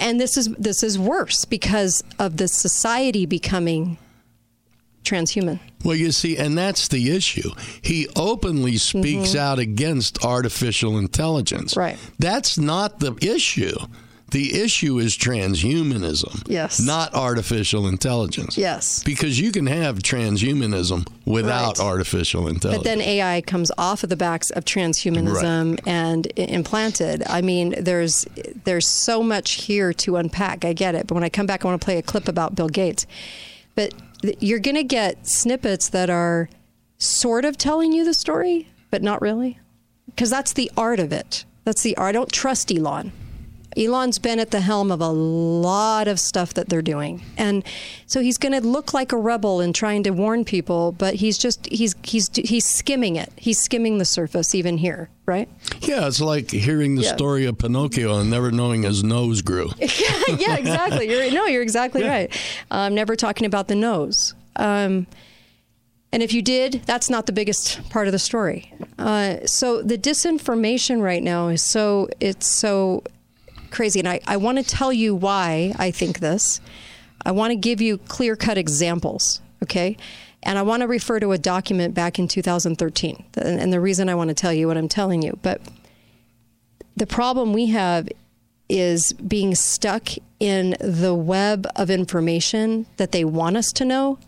[0.00, 3.98] And this is this is worse because of the society becoming
[5.04, 5.60] transhuman.
[5.84, 7.50] Well, you see, and that's the issue.
[7.82, 9.36] He openly speaks Mhm.
[9.36, 11.76] out against artificial intelligence.
[11.76, 11.98] Right.
[12.18, 13.76] That's not the issue.
[14.34, 16.42] The issue is transhumanism.
[16.48, 16.80] Yes.
[16.80, 18.58] Not artificial intelligence.
[18.58, 19.04] Yes.
[19.04, 21.86] Because you can have transhumanism without Right.
[21.86, 22.82] artificial intelligence.
[22.82, 27.22] But then AI comes off of the backs of transhumanism and implanted.
[27.28, 28.26] I mean, there's
[28.64, 30.64] there's so much here to unpack.
[30.64, 32.56] I get it, but when I come back, I want to play a clip about
[32.56, 33.06] Bill Gates.
[33.76, 33.94] But
[34.40, 36.48] you're going to get snippets that are
[36.98, 39.60] sort of telling you the story, but not really,
[40.06, 41.44] because that's the art of it.
[41.62, 42.08] That's the art.
[42.08, 43.12] I don't trust Elon.
[43.76, 47.22] Elon's been at the helm of a lot of stuff that they're doing.
[47.36, 47.64] And
[48.06, 51.38] so he's going to look like a rebel in trying to warn people, but he's
[51.38, 53.32] just he's he's he's skimming it.
[53.36, 55.48] He's skimming the surface even here, right?
[55.80, 57.14] yeah, it's like hearing the Yeah.
[57.16, 59.70] story of Pinocchio and never knowing his nose grew.
[59.78, 59.88] yeah,
[60.38, 61.08] yeah, exactly.
[61.10, 62.32] You're no, you're exactly right.
[62.70, 64.34] I'm never talking about the nose.
[64.56, 65.06] Um,
[66.12, 68.72] and if you did, that's not the biggest part of the story.
[69.00, 73.02] Uh, so the disinformation right now is so it's so
[73.74, 76.60] crazy, and I, I want to tell you why I think this.
[77.26, 79.96] I want to give you clear cut examples, okay?
[80.42, 83.24] And I want to refer to a document back in 2013.
[83.36, 85.60] And and the reason I want to tell you what I'm telling you, but
[86.96, 88.08] the problem we have
[88.68, 90.08] is being stuck
[90.40, 94.18] in the web of information that they want us to know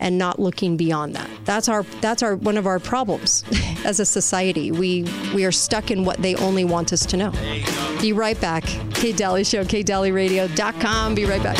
[0.00, 1.28] and not looking beyond that.
[1.44, 3.44] That's our that's our one of our problems
[3.84, 4.70] as a society.
[4.72, 7.32] We we are stuck in what they only want us to know.
[8.00, 8.64] Be right back.
[8.94, 11.14] Kate Dalley Show, KateDalleyRadio.com.
[11.14, 11.56] Be right back.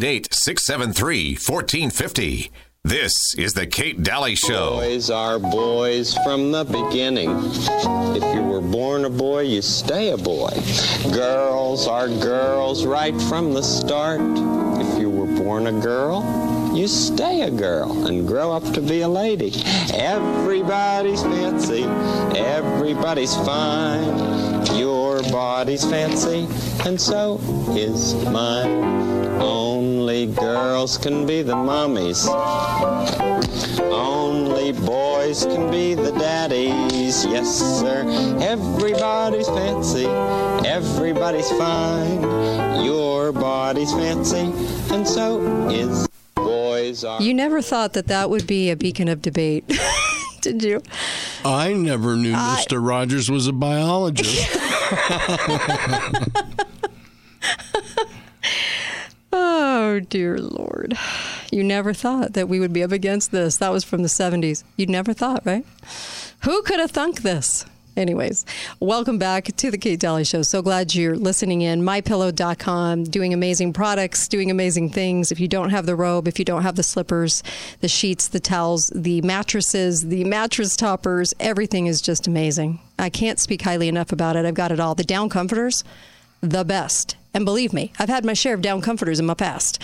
[0.00, 2.50] Date 673 1450.
[2.84, 4.76] This is the Kate Dalley Show.
[4.76, 7.30] Boys are boys from the beginning.
[8.16, 10.50] If you were born a boy, you stay a boy.
[11.12, 14.22] Girls are girls right from the start.
[14.22, 16.24] If you were born a girl,
[16.74, 19.52] you stay a girl and grow up to be a lady.
[19.92, 21.84] Everybody's fancy,
[22.34, 24.64] everybody's fine.
[24.78, 26.48] Your body's fancy,
[26.86, 27.38] and so
[27.76, 29.19] is mine.
[29.40, 32.26] Only girls can be the mommies.
[33.90, 37.24] Only boys can be the daddies.
[37.24, 37.48] Yes,
[37.80, 38.04] sir.
[38.40, 40.06] Everybody's fancy.
[40.68, 42.84] Everybody's fine.
[42.84, 44.52] Your body's fancy,
[44.94, 47.20] and so is boys are.
[47.22, 49.64] You never thought that that would be a beacon of debate,
[50.40, 50.82] did you?
[51.44, 52.84] I never knew I- Mr.
[52.86, 54.48] Rogers was a biologist.
[59.32, 60.96] Oh, dear Lord.
[61.52, 63.58] You never thought that we would be up against this.
[63.58, 64.64] That was from the 70s.
[64.76, 65.64] You never thought, right?
[66.44, 67.64] Who could have thunk this?
[67.96, 68.46] Anyways,
[68.78, 70.42] welcome back to the Kate Dalley Show.
[70.42, 71.82] So glad you're listening in.
[71.82, 75.30] MyPillow.com, doing amazing products, doing amazing things.
[75.30, 77.42] If you don't have the robe, if you don't have the slippers,
[77.80, 82.80] the sheets, the towels, the mattresses, the mattress toppers, everything is just amazing.
[82.98, 84.46] I can't speak highly enough about it.
[84.46, 84.94] I've got it all.
[84.94, 85.84] The down comforters,
[86.40, 87.16] the best.
[87.32, 89.80] And believe me, I've had my share of down comforters in my past.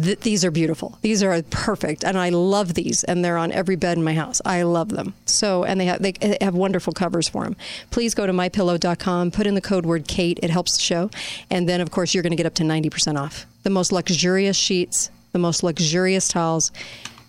[0.00, 0.98] Th- these are beautiful.
[1.02, 3.02] These are perfect, and I love these.
[3.04, 4.40] And they're on every bed in my house.
[4.44, 5.14] I love them.
[5.24, 7.56] So, and they have they have wonderful covers for them.
[7.90, 10.38] Please go to mypillow.com, put in the code word Kate.
[10.42, 11.10] It helps the show,
[11.50, 13.46] and then of course you're going to get up to ninety percent off.
[13.64, 16.70] The most luxurious sheets, the most luxurious towels.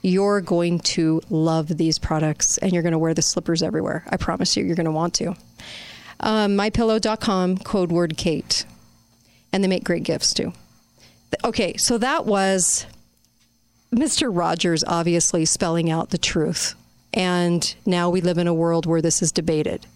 [0.04, 4.06] You're going to love these products, and you're going to wear the slippers everywhere.
[4.08, 5.36] I promise you, you're going to want to.
[6.20, 8.66] Um, mypillow.com, code word Kate.
[9.58, 10.54] And they make great gifts too.
[11.44, 12.86] Okay, so that was
[13.92, 14.30] Mr.
[14.32, 16.76] Rogers obviously spelling out the truth.
[17.12, 19.88] And now we live in a world where this is debated.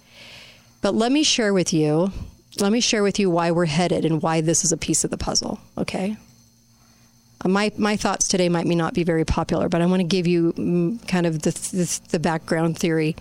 [0.81, 2.11] But let me share with you,
[2.59, 5.11] let me share with you why we're headed and why this is a piece of
[5.11, 6.17] the puzzle, okay?
[7.45, 10.25] Uh, My, my thoughts today might not be very popular, but I want to give
[10.25, 13.15] you mm, kind of the, the, the background theory.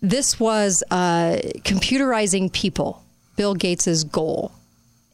[0.00, 3.04] This was uh, computerizing people,
[3.36, 4.52] Bill Gates's goal.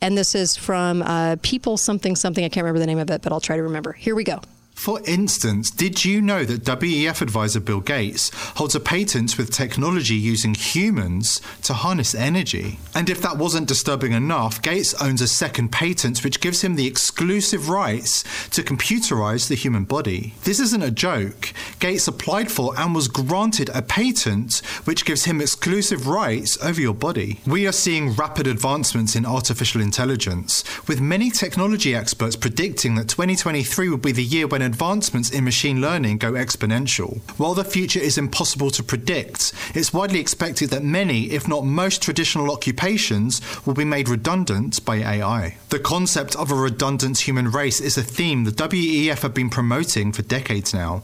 [0.02, 2.44] And this is from uh, People Something Something.
[2.44, 3.92] I can't remember the name of it, but I'll try to remember.
[3.92, 4.40] Here we go.
[4.82, 10.16] For instance, did you know that WEF advisor Bill Gates holds a patent with technology
[10.16, 12.80] using humans to harness energy?
[12.92, 16.88] And if that wasn't disturbing enough, Gates owns a second patent which gives him the
[16.88, 20.34] exclusive rights to computerize the human body.
[20.42, 21.52] This isn't a joke.
[21.78, 26.92] Gates applied for and was granted a patent which gives him exclusive rights over your
[26.92, 27.38] body.
[27.46, 33.88] We are seeing rapid advancements in artificial intelligence, with many technology experts predicting that 2023
[33.88, 37.20] will be the year when advancements in machine learning go exponential.
[37.38, 42.00] While the future is impossible to predict, it's widely expected that many, if not most,
[42.00, 45.58] traditional occupations will be made redundant by AI.
[45.68, 50.10] The concept of a redundant human race is a theme the WEF have been promoting
[50.10, 51.02] for decades now.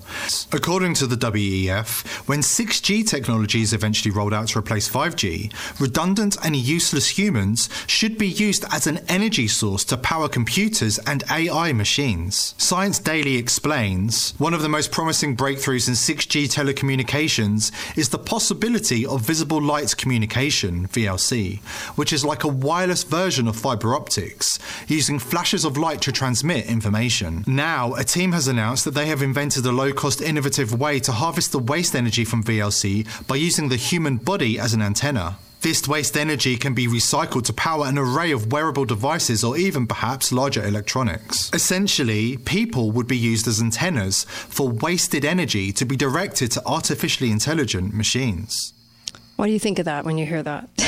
[0.51, 6.39] According to the WEF, when 6G technology is eventually rolled out to replace 5G, redundant
[6.43, 11.75] and useless humans should be used as an energy source to power computers and AI
[11.75, 12.55] machines.
[12.57, 13.58] Science Daily explains
[14.39, 19.97] one of the most promising breakthroughs in 6G telecommunications is the possibility of visible light
[19.97, 21.61] communication, VLC,
[21.97, 26.67] which is like a wireless version of fiber optics, using flashes of light to transmit
[26.67, 27.45] information.
[27.47, 31.13] Now, a team has announced that they have invented a low cost, innovative way to
[31.13, 35.37] harvest the waste energy from VLC by using the human body as an antenna.
[35.69, 39.87] This waste energy can be recycled to power an array of wearable devices or even
[39.87, 41.51] perhaps larger electronics.
[41.53, 47.31] Essentially, people would be used as antennas for wasted energy to be directed to artificially
[47.31, 48.73] intelligent machines.
[49.37, 50.71] What do you think of that when you hear that?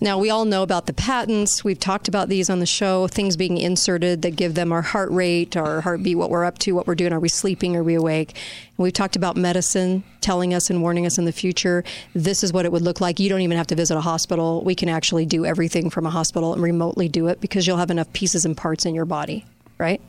[0.00, 1.62] Now, we all know about the patents.
[1.62, 5.10] We've talked about these on the show, things being inserted that give them our heart
[5.10, 7.12] rate, our heartbeat, what we're up to, what we're doing.
[7.12, 7.76] Are we sleeping?
[7.76, 8.30] Are we awake?
[8.30, 11.84] And we've talked about medicine telling us and warning us in the future
[12.14, 13.20] this is what it would look like.
[13.20, 14.62] You don't even have to visit a hospital.
[14.64, 17.90] We can actually do everything from a hospital and remotely do it because you'll have
[17.90, 19.44] enough pieces and parts in your body,
[19.78, 20.00] right?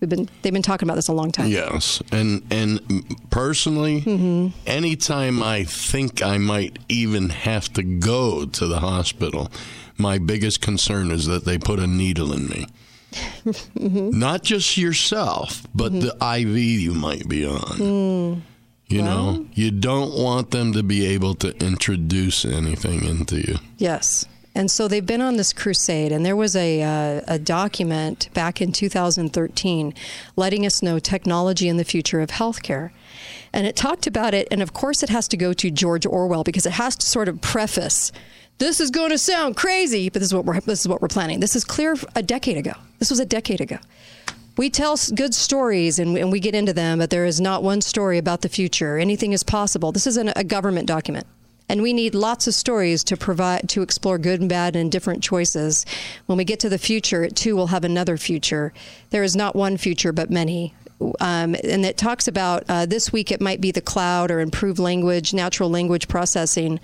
[0.00, 1.48] We've been they've been talking about this a long time.
[1.48, 2.80] Yes, and and
[3.30, 4.48] personally, Mm-hmm.
[4.66, 9.50] anytime I think I might even have to go to the hospital,
[9.98, 12.66] my biggest concern is that they put a needle in me.
[13.44, 14.10] Mm-hmm.
[14.18, 17.60] Not just yourself, but the IV you might be on.
[17.78, 18.40] Mm.
[18.88, 23.56] You know, you don't want them to be able to introduce anything into you.
[23.78, 24.26] Yes.
[24.54, 28.60] And so they've been on this crusade, and there was a, uh, a document back
[28.60, 29.94] in 2013
[30.36, 32.90] letting us know technology in the future of healthcare.
[33.52, 36.42] And it talked about it, and of course, it has to go to George Orwell
[36.42, 38.10] because it has to sort of preface
[38.60, 41.08] this is going to sound crazy, but this is what we're, this is what we're
[41.08, 41.40] planning.
[41.40, 42.72] This is clear a decade ago.
[42.98, 43.78] This was a decade ago.
[44.58, 47.80] We tell good stories and, and we get into them, but there is not one
[47.80, 48.98] story about the future.
[48.98, 49.92] Anything is possible.
[49.92, 51.26] This is a government document.
[51.70, 55.22] And we need lots of stories to provide to explore good and bad and different
[55.22, 55.86] choices.
[56.26, 58.72] When we get to the future, it too will have another future.
[59.10, 60.74] There is not one future, but many.
[61.20, 64.80] Um, and it talks about uh, this week it might be the cloud or improved
[64.80, 66.80] language, natural language processing.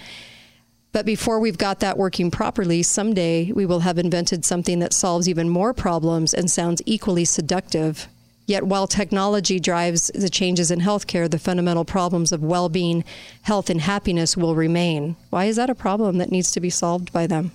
[0.93, 5.29] But before we've got that working properly, someday we will have invented something that solves
[5.29, 8.07] even more problems and sounds equally seductive.
[8.47, 13.05] Yet, while technology drives the changes in healthcare, the fundamental problems of well being,
[13.43, 15.17] health, and happiness will remain.
[15.31, 17.51] Why is that a problem that needs to be solved by them?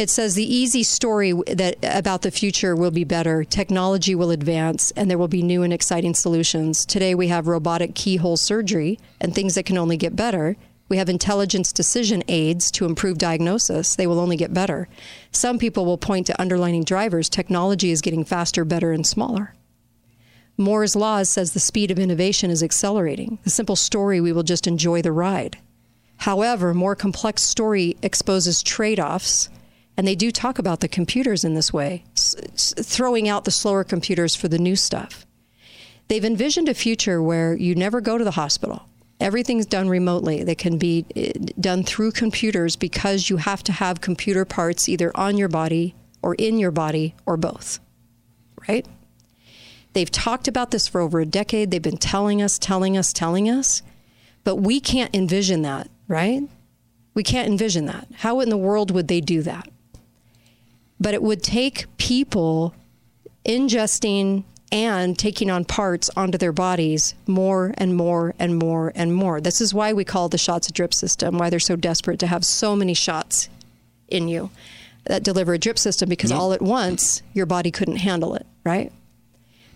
[0.00, 3.44] It says the easy story that about the future will be better.
[3.44, 6.86] Technology will advance and there will be new and exciting solutions.
[6.86, 10.56] Today we have robotic keyhole surgery and things that can only get better.
[10.90, 13.94] We have intelligence decision aids to improve diagnosis.
[13.94, 14.88] They will only get better.
[15.30, 17.28] Some people will point to underlining drivers.
[17.28, 19.54] Technology is getting faster, better, and smaller.
[20.58, 23.38] Moore's Law says the speed of innovation is accelerating.
[23.44, 25.58] The simple story, we will just enjoy the ride.
[26.16, 29.48] However, more complex story exposes trade offs,
[29.96, 34.34] and they do talk about the computers in this way, throwing out the slower computers
[34.34, 35.24] for the new stuff.
[36.08, 38.89] They've envisioned a future where you never go to the hospital.
[39.20, 40.42] Everything's done remotely.
[40.42, 45.12] They can be eh, done through computers because you have to have computer parts either
[45.14, 47.78] on your body or in your body or both.
[48.66, 48.86] Right?
[49.92, 51.70] They've talked about this for over a decade.
[51.70, 53.82] They've been telling us, telling us, telling us,
[54.44, 56.42] but we can't envision that, right?
[57.12, 58.08] We can't envision that.
[58.18, 59.68] How in the world would they do that?
[60.98, 62.74] But it would take people
[63.44, 69.40] ingesting and taking on parts onto their bodies more and more and more and more.
[69.40, 72.26] This is why we call the shots a drip system, why they're so desperate to
[72.26, 73.48] have so many shots
[74.08, 74.50] in you
[75.04, 78.92] that deliver a drip system because all at once your body couldn't handle it, right?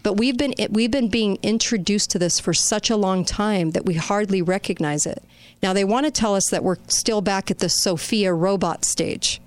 [0.02, 3.86] But we've been we've been being introduced to this for such a long time that
[3.86, 5.24] we hardly recognize it.
[5.62, 9.40] Now they want to tell us that we're still back at the Sophia robot stage.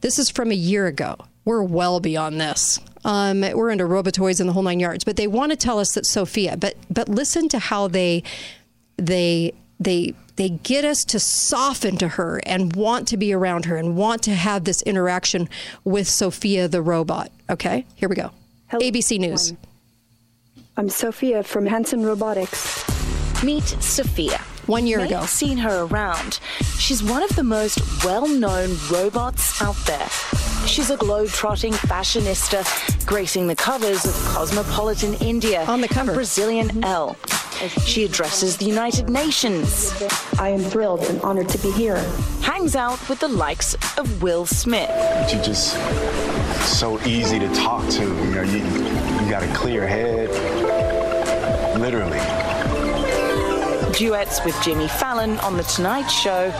[0.00, 1.16] This is from a year ago.
[1.48, 2.78] We're well beyond this.
[3.06, 5.02] Um, we're into robotoids and the whole nine yards.
[5.02, 6.58] But they want to tell us that Sophia.
[6.58, 8.22] But but listen to how they
[8.98, 13.78] they they they get us to soften to her and want to be around her
[13.78, 15.48] and want to have this interaction
[15.84, 17.32] with Sophia the robot.
[17.48, 18.30] Okay, here we go.
[18.70, 19.54] ABC News.
[20.76, 22.84] I'm Sophia from Hanson Robotics.
[23.42, 24.38] Meet Sophia.
[24.68, 25.20] One year May ago.
[25.20, 26.40] have seen her around.
[26.78, 30.08] She's one of the most well-known robots out there.
[30.66, 36.12] She's a globe-trotting fashionista, gracing the covers of Cosmopolitan India on the cover.
[36.12, 36.84] Brazilian mm-hmm.
[36.84, 37.16] Elle.
[37.86, 39.90] She addresses the United Nations.
[40.38, 41.96] I am thrilled and honored to be here.
[42.42, 44.90] Hangs out with the likes of Will Smith.
[45.32, 45.72] You're just
[46.78, 48.02] so easy to talk to.
[48.02, 50.28] You know, you, you got a clear head.
[51.80, 52.20] Literally.
[53.98, 56.52] Duets with Jimmy Fallon on The Tonight Show.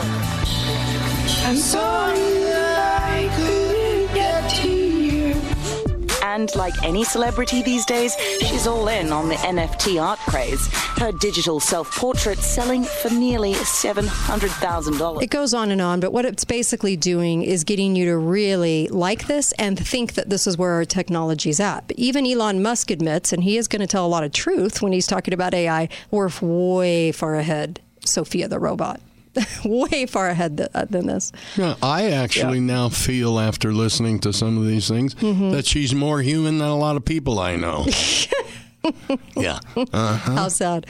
[6.38, 10.68] And like any celebrity these days, she's all in on the NFT art craze.
[10.96, 15.20] Her digital self portrait selling for nearly $700,000.
[15.20, 18.86] It goes on and on, but what it's basically doing is getting you to really
[18.86, 21.88] like this and think that this is where our technology's at.
[21.88, 24.80] But even Elon Musk admits, and he is going to tell a lot of truth
[24.80, 29.00] when he's talking about AI, we're way far ahead, Sophia the robot.
[29.64, 31.32] way far ahead th- uh, than this.
[31.56, 35.52] Yeah, I actually now feel after listening to some of these things Mhm.
[35.52, 37.86] that she's more human than a lot of people I know.
[39.36, 39.58] yeah.
[39.76, 40.16] Uh-huh.
[40.16, 40.86] How sad.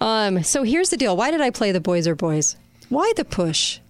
[0.00, 1.16] Um, so here's the deal.
[1.16, 2.56] Why did I play the boys are boys?
[2.88, 3.80] Why the push?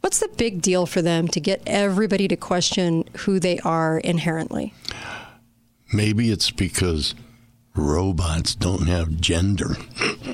[0.00, 4.72] What's the big deal for them to get everybody to question who they are inherently?
[5.92, 7.14] Maybe it's because
[7.76, 9.76] robots don't have gender.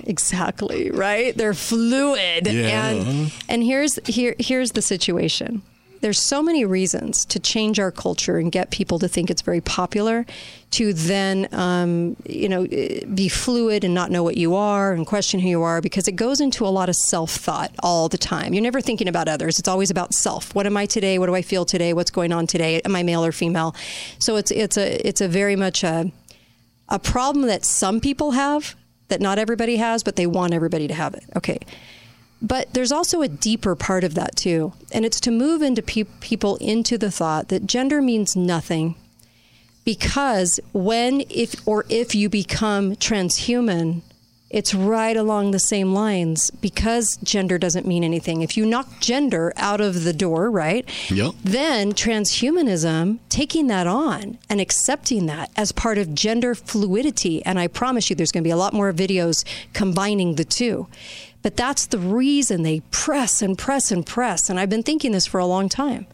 [0.04, 1.36] Exactly, right?
[1.36, 2.46] They're fluid.
[2.46, 2.90] Yeah.
[2.90, 5.62] And and here's here here's the situation.
[6.02, 9.60] There's so many reasons to change our culture and get people to think it's very
[9.60, 10.26] popular,
[10.72, 15.38] to then, um, you know, be fluid and not know what you are and question
[15.38, 18.52] who you are because it goes into a lot of self thought all the time.
[18.52, 19.60] You're never thinking about others.
[19.60, 20.52] It's always about self.
[20.56, 21.20] What am I today?
[21.20, 21.92] What do I feel today?
[21.92, 22.80] What's going on today?
[22.84, 23.76] Am I male or female?
[24.18, 26.10] So it's it's a it's a very much a
[26.92, 28.76] a problem that some people have
[29.08, 31.24] that not everybody has, but they want everybody to have it.
[31.34, 31.58] Okay.
[32.42, 34.74] But there's also a deeper part of that too.
[34.92, 38.94] And it's to move into pe- people into the thought that gender means nothing
[39.84, 44.02] because when if or if you become transhuman
[44.52, 48.42] it's right along the same lines because gender doesn't mean anything.
[48.42, 51.32] If you knock gender out of the door right Yep.
[51.42, 57.66] then transhumanism taking that on and accepting that as part of gender fluidity and i
[57.66, 60.86] promise you there's going to be a lot more videos combining the two.
[61.42, 65.26] But that's the reason they press and press and press and i've been thinking this
[65.26, 66.06] for a long time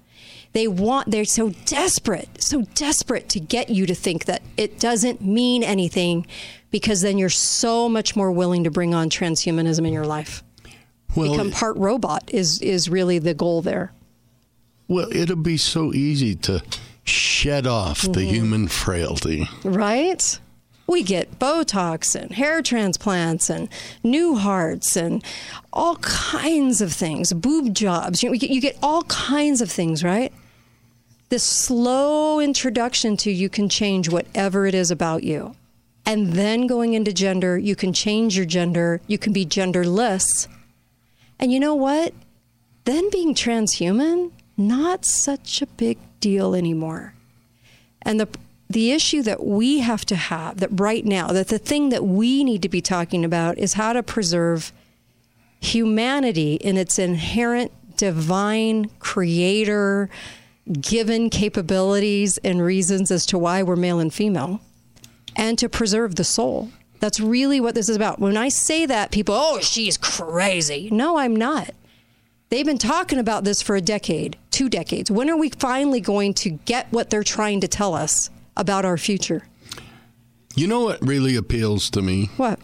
[0.53, 5.21] they want they're so desperate so desperate to get you to think that it doesn't
[5.21, 6.27] mean anything
[6.71, 10.43] because then you're so much more willing to bring on transhumanism in your life
[11.15, 13.93] Well, become part robot is is really the goal there
[14.89, 16.63] Well, it'll be so easy to
[17.05, 18.29] shed off the Mhm.
[18.31, 19.49] human frailty.
[19.65, 20.39] right
[20.89, 23.69] we get botox and hair transplants and
[24.03, 25.23] new hearts and
[25.73, 28.23] all kinds of things boob jobs.
[28.23, 30.33] You, get, you get all kinds of things right?
[31.29, 35.55] This slow introduction to you can change whatever it is about you.
[36.07, 39.03] And then going into gender you can change your gender.
[39.07, 40.49] You can be genderless.
[41.39, 42.15] And you know what?
[42.85, 47.15] Then being transhuman not such a big deal anymore.
[48.03, 48.29] And the
[48.71, 52.45] the issue that we have to have that right now that the thing that we
[52.45, 54.73] need to be talking about is how to preserve
[55.61, 60.09] humanity in its inherent divine creator
[60.81, 64.61] given capabilities and reasons as to why we're male and female
[65.35, 66.71] and to preserve the soul.
[67.01, 68.19] That's really what this is about.
[68.19, 70.89] When i say that people oh she's crazy.
[70.93, 71.71] No i'm not.
[72.51, 75.11] They've been talking about this for a decade, two decades.
[75.11, 78.99] When are we finally going to get what they're trying to tell us about our
[78.99, 79.47] future?
[80.55, 82.31] You know what really appeals to me?
[82.37, 82.59] What?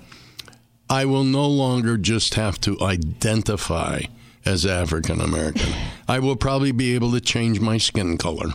[0.90, 4.02] I will no longer just have to identify
[4.44, 5.72] as African American.
[6.06, 8.50] I will probably be able to change my skin color.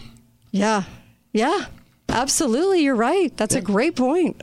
[0.51, 0.83] Yeah.
[1.33, 1.65] Yeah.
[2.07, 2.83] Absolutely.
[2.83, 3.35] You're right.
[3.37, 4.41] That's a great point.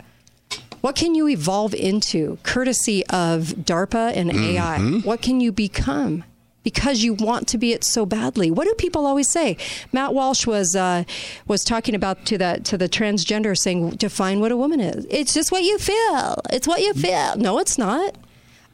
[0.80, 4.78] What can you evolve into courtesy of DARPA and AI?
[4.78, 5.04] Mhm.
[5.04, 6.24] What can you become?
[6.66, 8.50] Because you want to be it so badly.
[8.50, 9.56] What do people always say?
[9.92, 11.04] Matt Walsh was uh,
[11.46, 15.06] was talking about to the to the transgender, saying define what a woman is.
[15.08, 16.42] It's just what you feel.
[16.50, 17.36] It's what you feel.
[17.36, 18.16] No, it's not.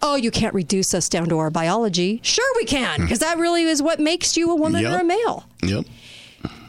[0.01, 2.18] Oh, you can't reduce us down to our biology.
[2.22, 5.45] Sure, we can, because that really is what makes you a woman or a male.
[5.62, 5.84] Yep.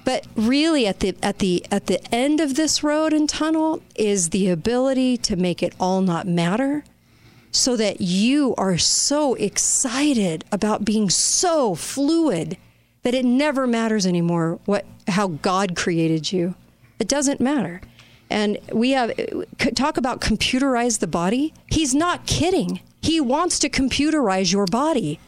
[0.03, 4.31] But really, at the at the at the end of this road and tunnel is
[4.31, 6.83] the ability to make it all not matter,
[7.53, 12.57] so that you are so excited about being so fluid
[13.03, 16.55] that it never matters anymore what how God created you.
[16.99, 17.79] It doesn't matter.
[18.29, 19.11] And we have
[19.75, 21.53] talk about computerize the body.
[21.67, 22.81] He's not kidding.
[23.01, 25.19] He wants to computerize your body.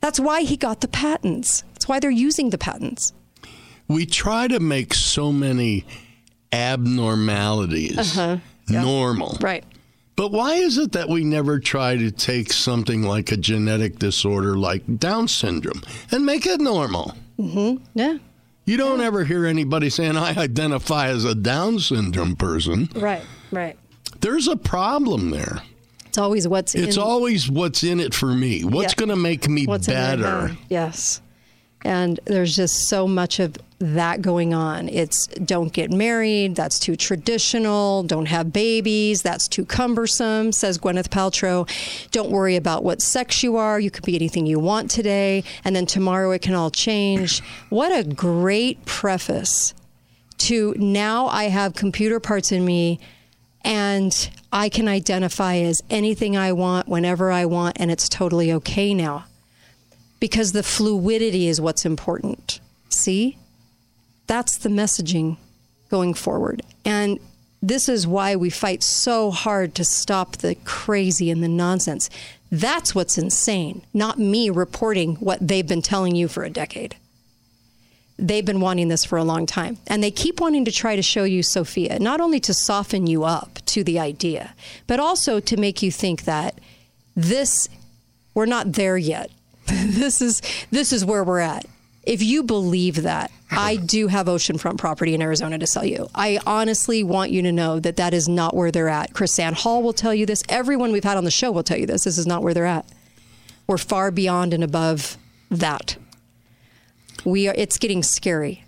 [0.00, 1.62] That's why he got the patents.
[1.74, 3.12] That's why they're using the patents.
[3.88, 5.84] we try to make so many
[6.52, 8.38] abnormalities Uh-huh.
[8.68, 9.36] Normal.
[9.40, 9.64] Right.
[10.14, 14.56] But why is it that we never try to take something like a genetic disorder
[14.56, 17.14] like Down syndrome and make it normal?
[17.38, 17.82] Mm-hmm.
[17.94, 18.18] Yeah.
[18.64, 22.88] You don't ever hear anybody saying, I identify as a Down syndrome person.
[22.94, 23.22] Right.
[23.50, 23.76] Right.
[24.20, 25.62] There's a problem there.
[26.06, 28.64] It's always what's It's in, always what's in it for me.
[28.64, 28.96] What's Yeah.
[28.98, 30.54] going to make me what's better?
[30.68, 31.22] Yes.
[31.84, 34.88] And there's just so much of that going on.
[34.88, 41.08] It's don't get married, that's too traditional, don't have babies, that's too cumbersome, says Gwyneth
[41.08, 41.68] Paltrow.
[42.12, 45.74] Don't worry about what sex you are, you could be anything you want today, and
[45.74, 47.42] then tomorrow it can all change.
[47.70, 49.74] What a great preface
[50.38, 53.00] to now I have computer parts in me
[53.64, 58.92] and I can identify as anything I want whenever I want, and it's totally okay
[58.92, 59.24] now
[60.22, 62.60] because the fluidity is what's important.
[62.90, 63.38] See?
[64.28, 65.36] That's the messaging
[65.90, 66.62] going forward.
[66.84, 67.18] And
[67.60, 72.08] this is why we fight so hard to stop the crazy and the nonsense.
[72.52, 76.94] That's what's insane, not me reporting what they've been telling you for a decade.
[78.16, 79.78] They've been wanting this for a long time.
[79.88, 83.24] And they keep wanting to try to show you Sophia, not only to soften you
[83.24, 84.54] up to the idea,
[84.86, 86.60] but also to make you think that
[87.16, 87.68] this,
[88.34, 89.28] we're not there yet.
[89.86, 91.64] this is this is where we're at.
[92.04, 96.08] If you believe that, I do have oceanfront property in Arizona to sell you.
[96.14, 99.12] I honestly want you to know that that is not where they're at.
[99.12, 100.42] Chris Sand Hall will tell you this.
[100.48, 102.04] Everyone we've had on the show will tell you this.
[102.04, 102.86] This is not where they're at.
[103.68, 105.16] We're far beyond and above
[105.50, 105.96] that.
[107.24, 107.54] We are.
[107.56, 108.64] It's getting scary.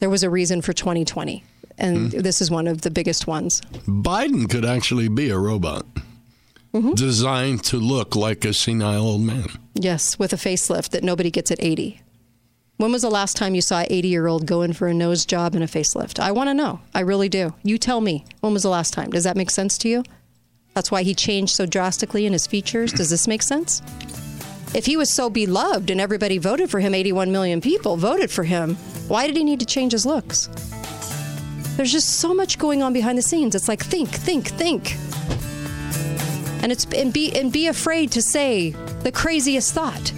[0.00, 1.44] There was a reason for 2020,
[1.76, 2.20] and hmm.
[2.20, 3.60] this is one of the biggest ones.
[3.86, 5.84] Biden could actually be a robot
[6.74, 6.92] Mm-hmm.
[6.92, 9.46] designed to look like a senile old man.
[9.74, 12.02] Yes, with a facelift that nobody gets at 80.
[12.76, 14.94] When was the last time you saw an 80 year old go in for a
[14.94, 16.20] nose job and a facelift?
[16.20, 16.80] I want to know.
[16.94, 17.54] I really do.
[17.64, 18.24] You tell me.
[18.40, 19.10] When was the last time?
[19.10, 20.04] Does that make sense to you?
[20.74, 22.92] That's why he changed so drastically in his features.
[22.92, 23.82] Does this make sense?
[24.74, 28.44] If he was so beloved and everybody voted for him, 81 million people voted for
[28.44, 28.76] him,
[29.08, 30.48] why did he need to change his looks?
[31.76, 33.54] There's just so much going on behind the scenes.
[33.54, 34.96] It's like think, think, think.
[36.62, 38.70] And it's and be and be afraid to say
[39.02, 40.12] the craziest thought.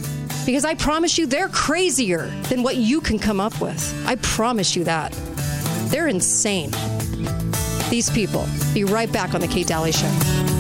[0.47, 4.07] Because I promise you they're crazier than what you can come up with.
[4.07, 5.13] I promise you that.
[5.91, 6.71] They're insane.
[7.91, 8.47] These people.
[8.73, 10.60] Be right back on the Kate Dalley show.